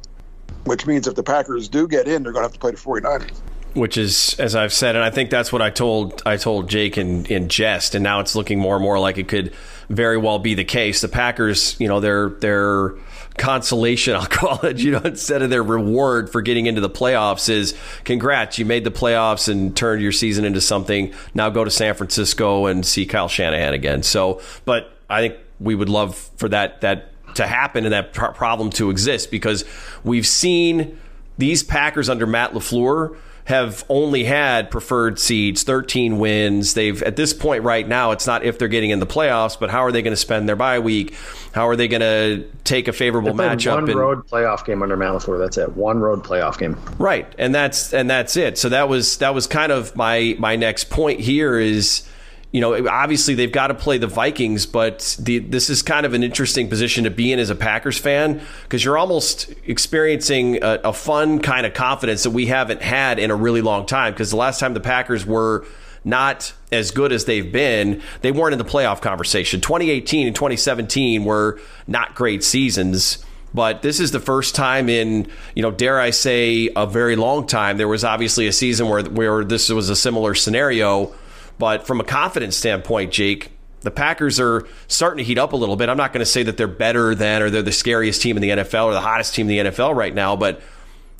[0.65, 2.77] which means if the Packers do get in, they're going to have to play the
[2.77, 3.41] 49ers
[3.75, 6.99] which is as I've said, and I think that's what I told I told Jake
[6.99, 9.55] in, in jest, and now it's looking more and more like it could
[9.89, 11.01] very well be the case.
[11.01, 12.95] The Packers, you know, their their
[13.37, 17.49] consolation, I'll call it, you know, instead of their reward for getting into the playoffs
[17.49, 17.75] is
[18.05, 21.13] congrats, you made the playoffs and turned your season into something.
[21.35, 24.03] Now go to San Francisco and see Kyle Shanahan again.
[24.03, 28.71] So, but I think we would love for that that to happen and that problem
[28.71, 29.65] to exist because
[30.05, 30.99] we've seen
[31.39, 36.75] these Packers under Matt LaFleur have only had preferred seeds, 13 wins.
[36.75, 39.71] They've at this point right now, it's not if they're getting in the playoffs, but
[39.71, 41.15] how are they going to spend their bye week?
[41.53, 43.75] How are they going to take a favorable matchup?
[43.75, 45.77] One and, road playoff game under Matt That's it.
[45.77, 46.79] One road playoff game.
[46.99, 48.59] Right, and that's and that's it.
[48.59, 52.09] So that was that was kind of my my next point here is
[52.53, 56.13] you know, obviously they've got to play the Vikings, but the, this is kind of
[56.13, 60.81] an interesting position to be in as a Packers fan because you're almost experiencing a,
[60.85, 64.13] a, fun kind of confidence that we haven't had in a really long time.
[64.13, 65.65] Because the last time the Packers were
[66.05, 69.63] not as good as they've been, they weren't in the playoff conversation.
[69.63, 73.25] 2018 and 2017 were not great seasons.
[73.55, 77.47] But this is the first time in, you know, dare I say, a very long
[77.47, 77.77] time.
[77.79, 81.15] There was obviously a season where where this was a similar scenario
[81.59, 85.77] but from a confidence standpoint, Jake, the Packers are starting to heat up a little
[85.77, 85.89] bit.
[85.89, 88.43] I'm not going to say that they're better than or they're the scariest team in
[88.43, 90.61] the NFL or the hottest team in the NFL right now, but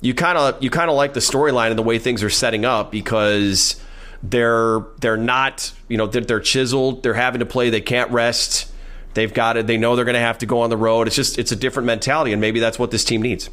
[0.01, 2.65] you kind of you kind of like the storyline and the way things are setting
[2.65, 3.81] up because
[4.21, 7.03] they're they're not you know they're, they're chiseled.
[7.03, 7.69] They're having to play.
[7.69, 8.71] They can't rest.
[9.13, 9.67] They've got it.
[9.67, 11.07] They know they're going to have to go on the road.
[11.07, 13.49] It's just it's a different mentality, and maybe that's what this team needs.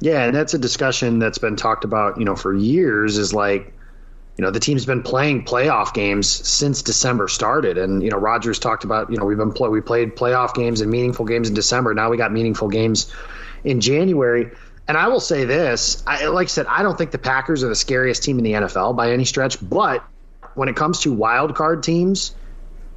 [0.00, 3.18] Yeah, and that's a discussion that's been talked about, you know, for years.
[3.18, 3.72] Is like
[4.40, 8.58] you know the team's been playing playoff games since December started, and you know Rodgers
[8.58, 11.54] talked about you know we've been play, we played playoff games and meaningful games in
[11.54, 11.92] December.
[11.92, 13.12] Now we got meaningful games
[13.64, 14.50] in January.
[14.88, 17.68] And I will say this, I, like I said, I don't think the Packers are
[17.68, 19.58] the scariest team in the NFL by any stretch.
[19.60, 20.02] But
[20.54, 22.34] when it comes to wild card teams,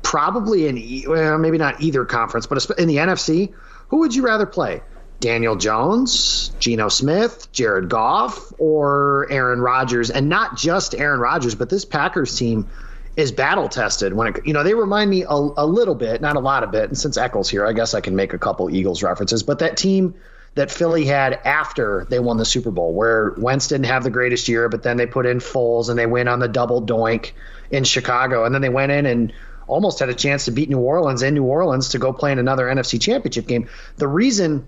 [0.02, 3.54] probably in well, maybe not either conference, but in the NFC,
[3.89, 4.82] who would you rather play?
[5.20, 11.70] Daniel Jones, Geno Smith, Jared Goff, or Aaron Rodgers, and not just Aaron Rodgers, but
[11.70, 12.68] this Packers team
[13.16, 14.14] is battle tested.
[14.14, 16.72] When it, you know they remind me a, a, little bit, not a lot of
[16.72, 16.89] bit.
[16.89, 19.43] And since Eccles here, I guess I can make a couple Eagles references.
[19.43, 20.16] But that team
[20.55, 24.47] that Philly had after they won the Super Bowl, where Wentz didn't have the greatest
[24.47, 27.32] year, but then they put in Foles and they went on the double doink
[27.72, 29.34] in Chicago, and then they went in and
[29.68, 32.39] almost had a chance to beat New Orleans in New Orleans to go play in
[32.39, 33.70] another NFC Championship game.
[33.95, 34.68] The reason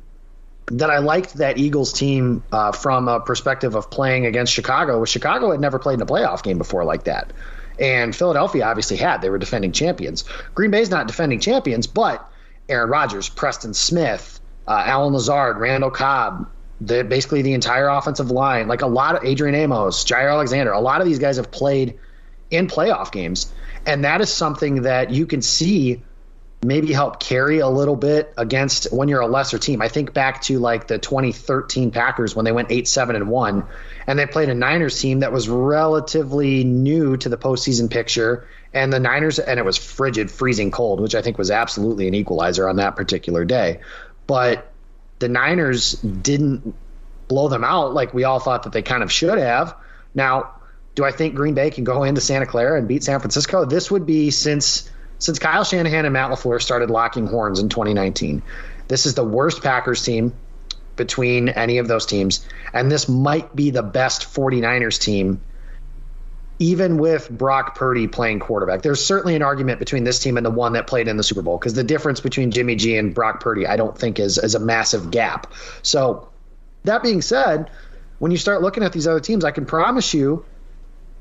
[0.68, 5.00] that I liked that Eagles team uh, from a perspective of playing against Chicago.
[5.00, 7.32] Was Chicago had never played in a playoff game before like that,
[7.80, 9.22] and Philadelphia obviously had.
[9.22, 10.24] They were defending champions.
[10.54, 12.28] Green Bay's not defending champions, but
[12.68, 16.50] Aaron Rodgers, Preston Smith, uh, Allen Lazard, Randall Cobb,
[16.82, 20.80] the, basically the entire offensive line, like a lot of Adrian Amos, Jaire Alexander, a
[20.80, 22.00] lot of these guys have played
[22.50, 23.52] in playoff games,
[23.86, 26.04] and that is something that you can see
[26.64, 29.82] maybe help carry a little bit against when you're a lesser team.
[29.82, 33.68] I think back to like the 2013 Packers when they went 8 7 and 1,
[34.08, 38.48] and they played a Niners team that was relatively new to the postseason picture.
[38.74, 42.14] And the Niners, and it was frigid, freezing cold, which I think was absolutely an
[42.14, 43.80] equalizer on that particular day.
[44.28, 44.72] But
[45.20, 46.76] the Niners didn't
[47.28, 49.76] blow them out like we all thought that they kind of should have.
[50.14, 50.56] Now,
[50.94, 53.66] do I think Green Bay can go into Santa Clara and beat San Francisco?
[53.66, 54.90] This would be since
[55.26, 58.44] since Kyle Shanahan and Matt LaFleur started locking horns in 2019.
[58.88, 60.36] This is the worst Packers team
[60.96, 62.48] between any of those teams.
[62.72, 65.42] And this might be the best 49ers team,
[66.60, 68.84] even with Brock Purdy playing quarterback.
[68.84, 71.42] There's certainly an argument between this team and the one that played in the Super
[71.42, 74.54] Bowl because the difference between Jimmy G and Brock Purdy, I don't think, is, is
[74.54, 75.52] a massive gap.
[75.82, 76.30] So,
[76.84, 77.72] that being said,
[78.20, 80.46] when you start looking at these other teams, I can promise you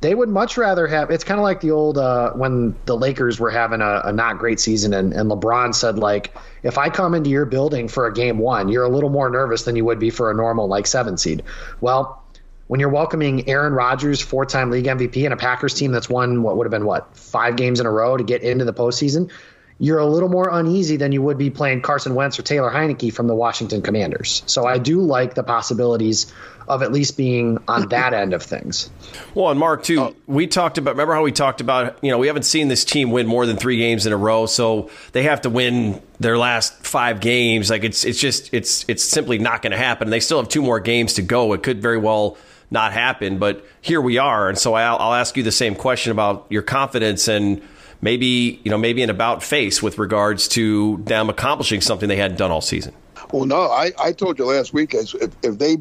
[0.05, 1.11] they would much rather have.
[1.11, 4.37] It's kind of like the old uh, when the Lakers were having a, a not
[4.37, 8.13] great season, and, and LeBron said like, if I come into your building for a
[8.13, 10.87] game one, you're a little more nervous than you would be for a normal like
[10.87, 11.43] seven seed.
[11.81, 12.23] Well,
[12.67, 16.59] when you're welcoming Aaron Rodgers, four-time league MVP, and a Packers team that's won what
[16.59, 19.31] would have been what five games in a row to get into the postseason,
[19.79, 23.13] you're a little more uneasy than you would be playing Carson Wentz or Taylor Heinicke
[23.13, 24.43] from the Washington Commanders.
[24.47, 26.33] So I do like the possibilities
[26.69, 28.91] of at least being on that end of things.
[29.35, 30.17] Well, and Mark too, oh.
[30.27, 30.93] we talked about.
[30.93, 31.99] Remember how we talked about?
[32.03, 34.47] You know, we haven't seen this team win more than three games in a row,
[34.47, 37.69] so they have to win their last five games.
[37.69, 40.11] Like it's it's just it's it's simply not going to happen.
[40.11, 41.53] They still have two more games to go.
[41.53, 42.39] It could very well
[42.71, 44.49] not happen, but here we are.
[44.49, 47.63] And so I'll, I'll ask you the same question about your confidence and
[48.05, 52.37] maybe you know maybe an about face with regards to them accomplishing something they hadn't
[52.37, 52.95] done all season.
[53.33, 55.79] Well, no, I, I told you last week if, if they,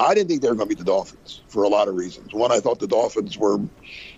[0.00, 2.32] I didn't think they were going to beat the Dolphins for a lot of reasons.
[2.32, 3.60] One, I thought the Dolphins were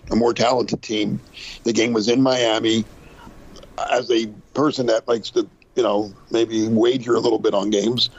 [0.09, 1.19] a more talented team.
[1.65, 2.85] The game was in Miami.
[3.91, 8.09] As a person that likes to, you know, maybe wager a little bit on games,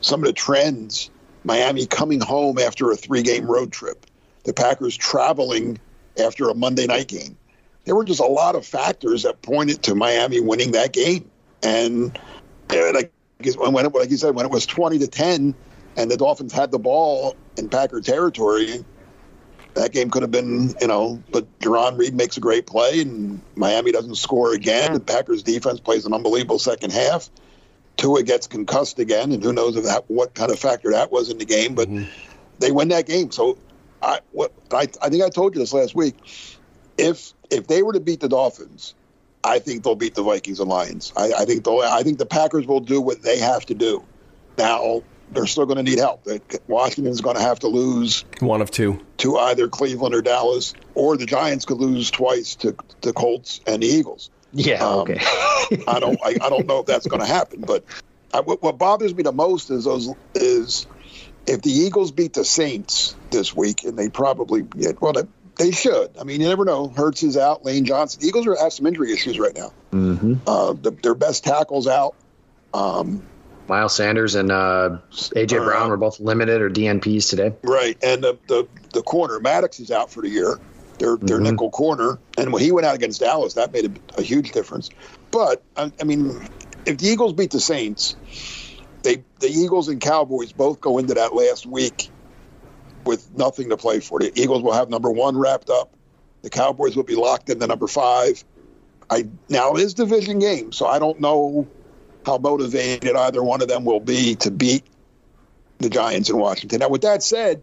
[0.00, 1.10] some of the trends,
[1.42, 4.04] Miami coming home after a three game road trip,
[4.44, 5.80] the Packers traveling
[6.18, 7.36] after a Monday night game
[7.86, 11.30] there were just a lot of factors that pointed to Miami winning that game.
[11.62, 12.18] And
[12.68, 13.12] like,
[13.56, 15.54] when it, like you said, when it was 20 to 10
[15.96, 18.84] and the Dolphins had the ball in Packer territory,
[19.74, 23.40] that game could have been, you know, but Jarran Reed makes a great play and
[23.54, 24.92] Miami doesn't score again.
[24.92, 27.30] The Packers defense plays an unbelievable second half.
[27.96, 31.30] Tua gets concussed again, and who knows if that, what kind of factor that was
[31.30, 32.10] in the game, but mm-hmm.
[32.58, 33.30] they win that game.
[33.30, 33.56] So
[34.02, 36.14] I, what, I, I think I told you this last week.
[36.98, 38.94] If if they were to beat the Dolphins,
[39.44, 41.12] I think they'll beat the Vikings and Lions.
[41.16, 41.80] I, I think they'll.
[41.80, 44.04] I think the Packers will do what they have to do.
[44.58, 46.26] Now they're still going to need help.
[46.68, 51.16] Washington's going to have to lose one of two to either Cleveland or Dallas, or
[51.16, 54.30] the Giants could lose twice to the Colts and the Eagles.
[54.52, 55.18] Yeah, um, okay.
[55.86, 56.18] I don't.
[56.24, 57.84] I, I, don't know if that's going to happen, but
[58.32, 60.86] I, what, what bothers me the most is those is
[61.46, 65.12] if the Eagles beat the Saints this week, and they probably get well,
[65.56, 66.16] they, they should.
[66.18, 66.88] I mean, you never know.
[66.88, 67.64] Hurts is out.
[67.64, 68.20] Lane Johnson.
[68.20, 69.72] The Eagles are have some injury issues right now.
[69.92, 70.34] Mm-hmm.
[70.46, 72.14] Uh, the, their best tackles out.
[72.74, 73.22] Um,
[73.68, 77.54] Miles Sanders and uh, AJ uh, Brown were both limited or DNPs today.
[77.62, 80.60] Right, and the the, the corner Maddox is out for the year.
[80.98, 81.44] Their their mm-hmm.
[81.44, 84.90] nickel corner, and when he went out against Dallas, that made a, a huge difference.
[85.30, 86.48] But I, I mean,
[86.86, 88.16] if the Eagles beat the Saints,
[89.02, 92.10] they the Eagles and Cowboys both go into that last week
[93.06, 94.18] with nothing to play for.
[94.18, 95.92] The Eagles will have number one wrapped up.
[96.42, 98.44] The Cowboys will be locked into number five.
[99.08, 101.66] I now it is division game, so I don't know
[102.24, 104.84] how motivated either one of them will be to beat
[105.78, 106.80] the Giants in Washington.
[106.80, 107.62] Now, with that said,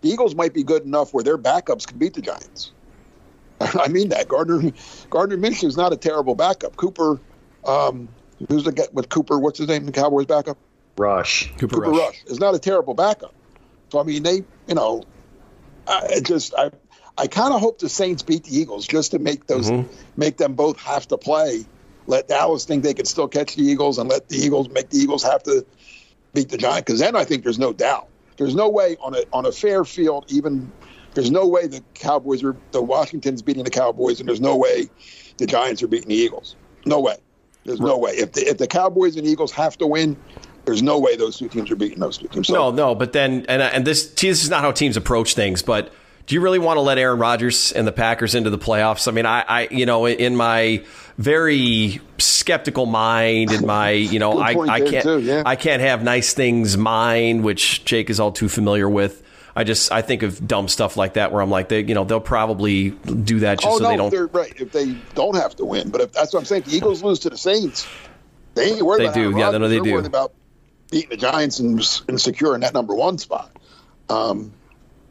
[0.00, 2.72] the Eagles might be good enough where their backups can beat the Giants.
[3.60, 4.72] I mean that Gardner
[5.10, 6.76] Gardner Minshew is not a terrible backup.
[6.76, 7.20] Cooper,
[7.64, 8.08] um,
[8.48, 9.38] who's the guy with Cooper?
[9.38, 9.86] What's his name?
[9.86, 10.58] The Cowboys backup.
[10.98, 11.52] Rush.
[11.58, 11.98] Cooper, Cooper Rush.
[11.98, 13.34] Rush is not a terrible backup.
[13.96, 15.02] So I mean, they, you know,
[15.88, 16.70] I just I
[17.16, 19.90] I kind of hope the Saints beat the Eagles just to make those mm-hmm.
[20.18, 21.64] make them both have to play.
[22.06, 24.98] Let Dallas think they can still catch the Eagles, and let the Eagles make the
[24.98, 25.64] Eagles have to
[26.34, 26.82] beat the Giants.
[26.82, 28.08] Because then I think there's no doubt.
[28.36, 30.70] There's no way on a on a fair field, even
[31.14, 34.90] there's no way the Cowboys are the Washington's beating the Cowboys, and there's no way
[35.38, 36.54] the Giants are beating the Eagles.
[36.84, 37.16] No way.
[37.64, 38.12] There's no way.
[38.12, 40.18] If the, if the Cowboys and Eagles have to win,
[40.66, 42.48] there's no way those two teams are beating those two teams.
[42.48, 42.94] So, no, no.
[42.94, 45.62] But then, and and this this is not how teams approach things.
[45.62, 45.92] But
[46.26, 49.06] do you really want to let Aaron Rodgers and the Packers into the playoffs?
[49.08, 50.84] I mean, I, I you know, in my
[51.16, 55.44] very skeptical mind, in my, you know, I, I can't, too, yeah.
[55.46, 59.22] I can't have nice things mind, which Jake is all too familiar with.
[59.54, 62.04] I just I think of dumb stuff like that where I'm like they you know
[62.04, 64.10] they'll probably do that just oh, so no, they don't.
[64.10, 66.64] They're right if they don't have to win, but if that's what I'm saying.
[66.64, 67.86] If the Eagles lose to the Saints,
[68.54, 69.30] they ain't worried they about do.
[69.30, 69.60] Yeah, Rodgers.
[69.60, 69.92] no, they They're do.
[69.94, 70.34] Worried about
[70.90, 73.50] beating the Giants and, and securing that number one spot.
[74.08, 74.52] Um,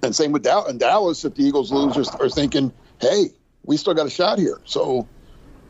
[0.01, 0.69] and same with Dallas.
[0.69, 3.31] And Dallas, if the Eagles lose, are, are thinking, hey,
[3.63, 4.61] we still got a shot here.
[4.65, 5.07] So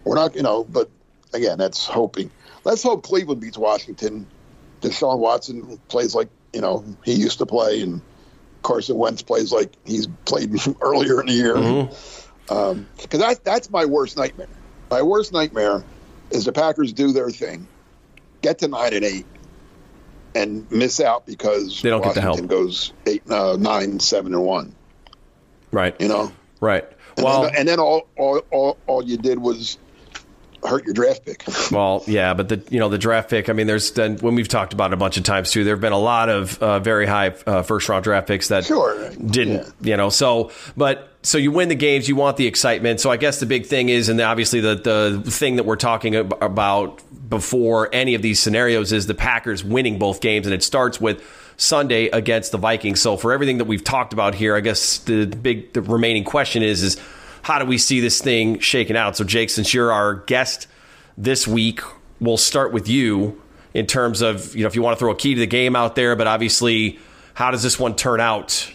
[0.04, 0.90] we're not, you know, but
[1.34, 2.32] again, that's hoping.
[2.64, 4.28] Let's hope Cleveland beats Washington.
[4.82, 8.02] Deshaun Watson plays like, you know, he used to play, and
[8.62, 10.52] Carson Wentz plays like he's played
[10.82, 11.54] earlier in the year.
[11.54, 12.54] Because mm-hmm.
[12.54, 14.48] um, that, that's my worst nightmare.
[14.90, 15.84] My worst nightmare
[16.32, 17.68] is the Packers do their thing,
[18.42, 19.26] get to nine and eight,
[20.36, 22.50] and miss out because they don't Washington get the help.
[22.50, 24.76] goes eight, uh, nine, seven, and one.
[25.72, 26.00] Right.
[26.00, 26.32] You know.
[26.60, 26.86] Right.
[27.18, 29.78] And well, then, and then all, all, all, all you did was
[30.68, 31.44] hurt your draft pick.
[31.72, 33.50] Well, yeah, but the you know the draft pick.
[33.50, 35.64] I mean, there's been when we've talked about it a bunch of times too.
[35.64, 38.66] There have been a lot of uh, very high uh, first round draft picks that
[38.66, 39.10] sure.
[39.12, 39.74] didn't.
[39.82, 39.92] Yeah.
[39.92, 43.00] You know, so but so you win the games, you want the excitement.
[43.00, 46.16] So I guess the big thing is, and obviously the the thing that we're talking
[46.16, 51.00] about before any of these scenarios is the Packers winning both games, and it starts
[51.00, 51.24] with.
[51.58, 53.00] Sunday against the Vikings.
[53.00, 56.64] So for everything that we've talked about here, I guess the big the remaining question
[56.64, 56.98] is is
[57.46, 59.16] how do we see this thing shaken out?
[59.16, 60.66] So, Jake, since you're our guest
[61.16, 61.80] this week.
[62.20, 63.40] We'll start with you
[63.76, 65.76] in terms of you know if you want to throw a key to the game
[65.76, 66.98] out there, but obviously,
[67.36, 68.72] how does this one turn out?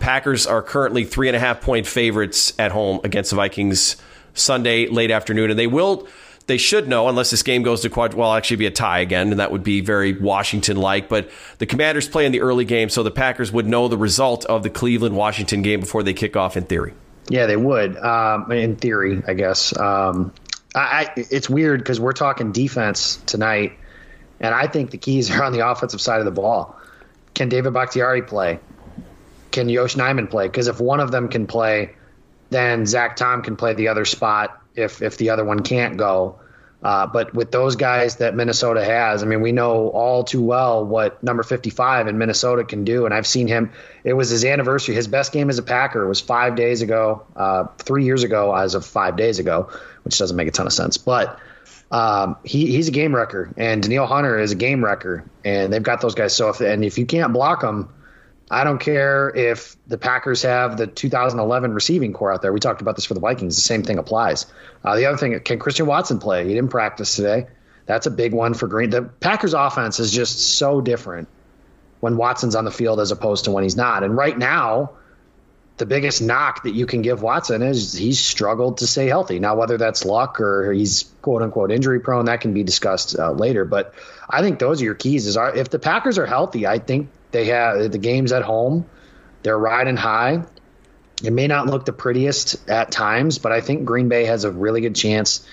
[0.00, 3.98] Packers are currently three and a half point favorites at home against the Vikings
[4.32, 6.08] Sunday late afternoon, and they will
[6.46, 9.32] they should know, unless this game goes to quad, well, actually be a tie again,
[9.32, 11.10] and that would be very Washington like.
[11.10, 14.46] But the Commanders play in the early game, so the Packers would know the result
[14.46, 16.94] of the Cleveland Washington game before they kick off in theory.
[17.28, 17.96] Yeah, they would.
[17.96, 19.76] Um, in theory, I guess.
[19.76, 20.32] Um,
[20.74, 23.72] I, I, it's weird because we're talking defense tonight,
[24.40, 26.76] and I think the keys are on the offensive side of the ball.
[27.34, 28.60] Can David Bakhtiari play?
[29.50, 30.46] Can Yosh Nijman play?
[30.48, 31.94] Because if one of them can play,
[32.50, 36.40] then Zach Tom can play the other spot if if the other one can't go.
[36.84, 40.84] Uh, but with those guys that Minnesota has, I mean, we know all too well
[40.84, 43.06] what number 55 in Minnesota can do.
[43.06, 43.72] And I've seen him.
[44.04, 44.94] It was his anniversary.
[44.94, 48.74] His best game as a Packer was five days ago, uh, three years ago, as
[48.74, 49.70] of five days ago,
[50.02, 50.98] which doesn't make a ton of sense.
[50.98, 51.40] But
[51.90, 55.82] um, he, he's a game wrecker, and Danielle Hunter is a game wrecker, and they've
[55.82, 56.36] got those guys.
[56.36, 57.88] So if and if you can't block them,
[58.50, 62.52] I don't care if the Packers have the 2011 receiving corps out there.
[62.52, 63.56] We talked about this for the Vikings.
[63.56, 64.46] The same thing applies.
[64.84, 66.46] Uh, the other thing, can Christian Watson play?
[66.46, 67.46] He didn't practice today.
[67.86, 68.90] That's a big one for Green.
[68.90, 71.28] The Packers offense is just so different
[72.00, 74.02] when Watson's on the field as opposed to when he's not.
[74.02, 74.92] And right now,
[75.76, 79.40] the biggest knock that you can give Watson is he's struggled to stay healthy.
[79.40, 83.32] Now, whether that's luck or he's quote unquote injury prone, that can be discussed uh,
[83.32, 83.64] later.
[83.64, 83.94] But
[84.28, 85.26] I think those are your keys.
[85.26, 88.86] Is our, if the Packers are healthy, I think they have the games at home.
[89.42, 90.44] They're riding high.
[91.22, 94.50] It may not look the prettiest at times, but I think Green Bay has a
[94.50, 95.46] really good chance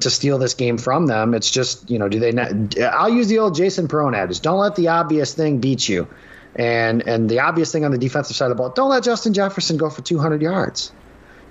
[0.00, 1.34] to steal this game from them.
[1.34, 2.78] It's just, you know, do they not?
[2.78, 6.08] I'll use the old Jason Perone adage: don't let the obvious thing beat you.
[6.56, 9.34] And and the obvious thing on the defensive side of the ball, don't let Justin
[9.34, 10.92] Jefferson go for 200 yards.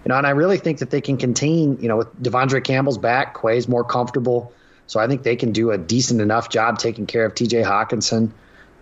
[0.03, 1.77] You know, and I really think that they can contain.
[1.81, 4.53] You know, with De'Vondre Campbell's back, Quay's more comfortable,
[4.87, 7.61] so I think they can do a decent enough job taking care of T.J.
[7.61, 8.31] Hockenson.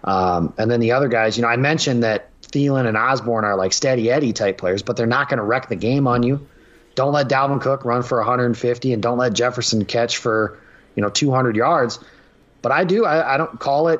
[0.06, 3.58] Um, and then the other guys, you know, I mentioned that Thielen and Osborn are
[3.58, 6.48] like steady Eddie type players, but they're not going to wreck the game on you.
[6.94, 10.60] Don't let Dalvin Cook run for 150, and don't let Jefferson catch for
[10.96, 12.00] you know 200 yards.
[12.62, 13.04] But I do.
[13.04, 14.00] I, I don't call it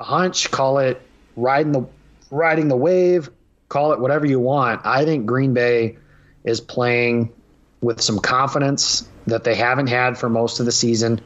[0.00, 0.50] a hunch.
[0.50, 1.00] Call it
[1.36, 1.86] riding the
[2.30, 3.30] riding the wave.
[3.68, 4.80] Call it whatever you want.
[4.84, 5.98] I think Green Bay
[6.42, 7.32] is playing
[7.80, 11.20] with some confidence that they haven't had for most of the season.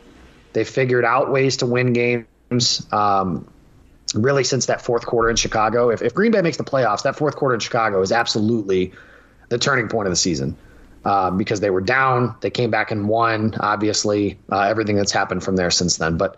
[0.53, 2.87] They figured out ways to win games.
[2.93, 3.49] Um,
[4.15, 5.91] really since that fourth quarter in Chicago.
[5.91, 8.93] If, if Green Bay makes the playoffs, that fourth quarter in Chicago is absolutely
[9.49, 10.57] the turning point of the season
[11.05, 12.35] um, because they were down.
[12.41, 13.55] They came back and won.
[13.61, 16.17] Obviously, uh, everything that's happened from there since then.
[16.17, 16.37] But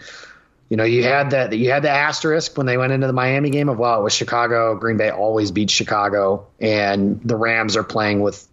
[0.68, 3.50] you know, you had that you had the asterisk when they went into the Miami
[3.50, 4.76] game of well, it was Chicago.
[4.76, 8.46] Green Bay always beats Chicago, and the Rams are playing with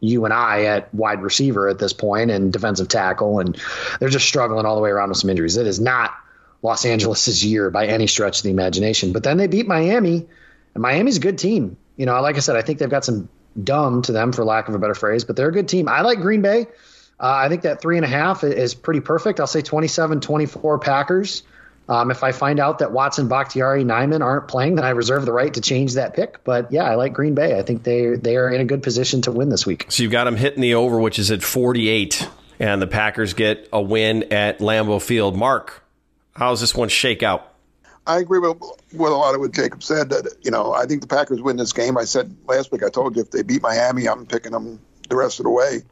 [0.00, 3.58] you and I at wide receiver at this point and defensive tackle, and
[3.98, 5.56] they're just struggling all the way around with some injuries.
[5.56, 6.14] It is not
[6.62, 9.12] Los Angeles' year by any stretch of the imagination.
[9.12, 10.26] But then they beat Miami,
[10.74, 11.76] and Miami's a good team.
[11.96, 13.28] You know, like I said, I think they've got some
[13.62, 15.88] dumb to them, for lack of a better phrase, but they're a good team.
[15.88, 16.66] I like Green Bay.
[17.18, 19.40] Uh, I think that three and a half is pretty perfect.
[19.40, 21.42] I'll say 27 24 Packers.
[21.88, 25.32] Um, if I find out that Watson, Bakhtiari, Nijman aren't playing, then I reserve the
[25.32, 26.42] right to change that pick.
[26.42, 27.56] But yeah, I like Green Bay.
[27.56, 29.86] I think they they are in a good position to win this week.
[29.88, 32.28] So you've got them hitting the over, which is at 48,
[32.58, 35.36] and the Packers get a win at Lambeau Field.
[35.36, 35.84] Mark,
[36.36, 37.54] how does this one shake out?
[38.06, 38.58] I agree with,
[38.92, 40.10] with a lot of what Jacob said.
[40.10, 41.98] That you know, I think the Packers win this game.
[41.98, 42.82] I said last week.
[42.84, 45.82] I told you if they beat Miami, I'm picking them the rest of the way.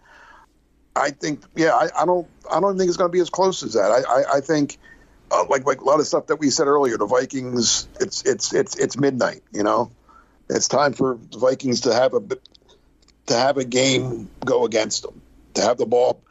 [0.97, 3.65] I think, yeah, I, I don't, I don't think it's going to be as close
[3.65, 3.91] as that.
[3.91, 4.79] I, I, I think,
[5.33, 8.55] uh, like like a lot of stuff that we said earlier, the Vikings, it's it's
[8.55, 9.43] it's it's midnight.
[9.53, 9.91] You know,
[10.49, 12.21] it's time for the Vikings to have a
[13.27, 15.21] to have a game go against them,
[15.55, 16.23] to have the ball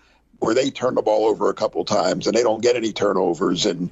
[0.44, 3.66] where they turn the ball over a couple times and they don't get any turnovers
[3.66, 3.90] and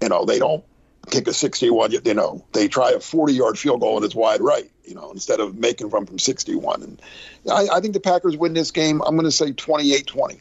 [0.00, 0.64] you know they don't
[1.10, 4.40] kick a 61 you know they try a 40 yard field goal and it's wide
[4.40, 7.02] right you know instead of making from from 61 and
[7.50, 10.40] I, I think the Packers win this game I'm going to say 28 20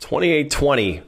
[0.00, 1.02] 28 20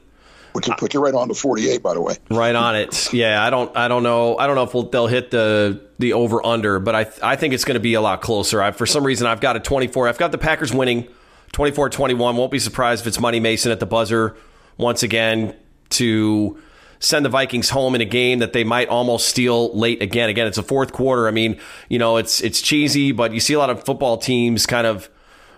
[0.53, 2.15] which will put you right on to 48 by the way.
[2.29, 3.11] Right on it.
[3.13, 6.13] Yeah i don't i don't know i don't know if we'll, they'll hit the the
[6.13, 8.61] over under but i i think it's going to be a lot closer.
[8.61, 11.09] I, for some reason i've got a 24 i've got the packers winning
[11.51, 12.35] 24 21.
[12.35, 14.35] Won't be surprised if it's Money Mason at the buzzer
[14.77, 15.55] once again
[15.91, 16.59] to
[16.99, 20.29] send the Vikings home in a game that they might almost steal late again.
[20.29, 21.27] Again, it's a fourth quarter.
[21.27, 24.65] I mean, you know, it's it's cheesy, but you see a lot of football teams
[24.65, 25.09] kind of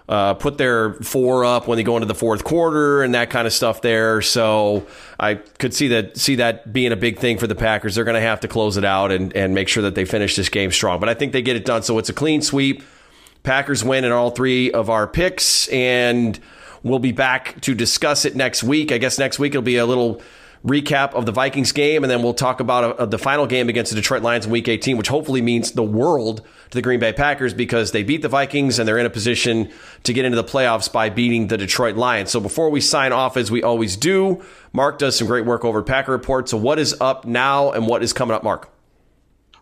[0.10, 3.46] uh, put their four up when they go into the fourth quarter and that kind
[3.46, 4.22] of stuff there.
[4.22, 4.88] So
[5.20, 7.96] I could see that see that being a big thing for the Packers.
[7.96, 10.36] They're going to have to close it out and and make sure that they finish
[10.36, 11.00] this game strong.
[11.00, 11.84] But I think they get it done.
[11.84, 12.84] So it's a clean sweep.
[13.48, 15.68] Packers win in all three of our picks.
[15.70, 16.40] And
[16.84, 18.92] We'll be back to discuss it next week.
[18.92, 20.22] I guess next week it'll be a little
[20.66, 23.92] recap of the Vikings game, and then we'll talk about uh, the final game against
[23.92, 27.14] the Detroit Lions in Week 18, which hopefully means the world to the Green Bay
[27.14, 29.72] Packers because they beat the Vikings and they're in a position
[30.04, 32.32] to get into the playoffs by beating the Detroit Lions.
[32.32, 34.44] So before we sign off, as we always do,
[34.74, 36.50] Mark does some great work over Packer Report.
[36.50, 38.70] So what is up now, and what is coming up, Mark?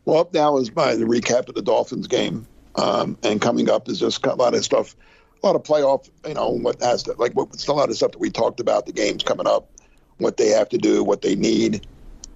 [0.05, 3.87] Well, up now is by the recap of the Dolphins game, um, and coming up
[3.89, 4.95] is just a lot of stuff,
[5.41, 6.09] a lot of playoff.
[6.27, 8.85] You know what has to like what's a lot of stuff that we talked about.
[8.85, 9.69] The games coming up,
[10.17, 11.87] what they have to do, what they need,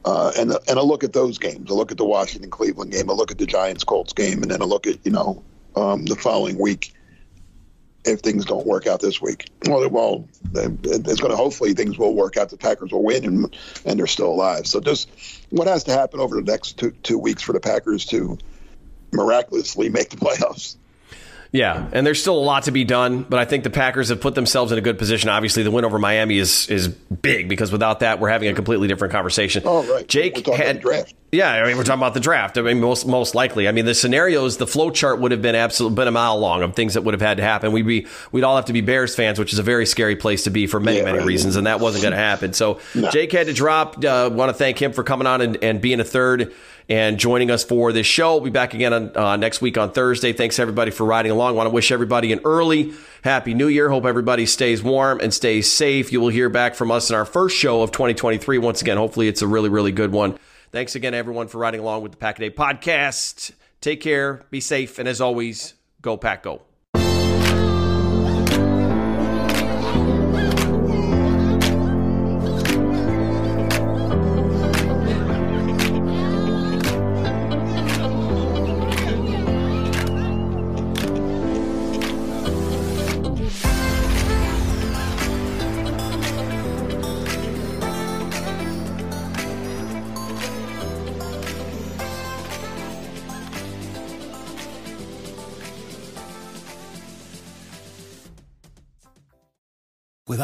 [0.06, 1.70] uh, and and a look at those games.
[1.70, 3.10] A look at the Washington Cleveland game.
[3.10, 5.44] A look at the Giants Colts game, and then a look at you know
[5.76, 6.94] um, the following week
[8.06, 9.50] if things don't work out this week.
[9.66, 12.50] Well, well, it's going to hopefully things will work out.
[12.50, 14.68] The Packers will win and and they're still alive.
[14.68, 15.10] So just
[15.50, 18.38] what has to happen over the next two two weeks for the Packers to
[19.12, 20.76] miraculously make the playoffs.
[21.51, 24.22] Yeah, and there's still a lot to be done, but I think the Packers have
[24.22, 25.30] put themselves in a good position.
[25.30, 28.88] Obviously, the win over Miami is is big because without that, we're having a completely
[28.88, 29.64] different conversation.
[29.66, 30.07] Oh, right.
[30.07, 31.16] Jake had draft.
[31.32, 32.60] Yeah, I mean, we're talking about the draft.
[32.60, 33.68] I mean, most most likely.
[33.68, 36.62] I mean, the scenarios, the flow chart would have been absolutely been a mile long
[36.62, 37.72] of things that would have had to happen.
[37.72, 40.43] We'd be we'd all have to be Bears fans, which is a very scary place
[40.43, 41.28] to be for many yeah, many right.
[41.28, 42.53] reasons, and that wasn't going to happen.
[42.53, 43.10] So no.
[43.10, 44.03] Jake had to drop.
[44.05, 46.53] Uh, Want to thank him for coming on and, and being a third
[46.90, 48.34] and joining us for this show.
[48.34, 50.34] We'll be back again on, uh, next week on Thursday.
[50.34, 51.56] Thanks everybody for riding along.
[51.56, 53.90] Want to wish everybody an early happy new year.
[53.90, 56.12] Hope everybody stays warm and stays safe.
[56.12, 58.58] You will hear back from us in our first show of 2023.
[58.58, 60.40] Once again, hopefully it's a really, really good one.
[60.72, 63.52] Thanks again, everyone, for riding along with the Pack a Day podcast.
[63.82, 66.68] Take care, be safe, and as always, go Pack Go.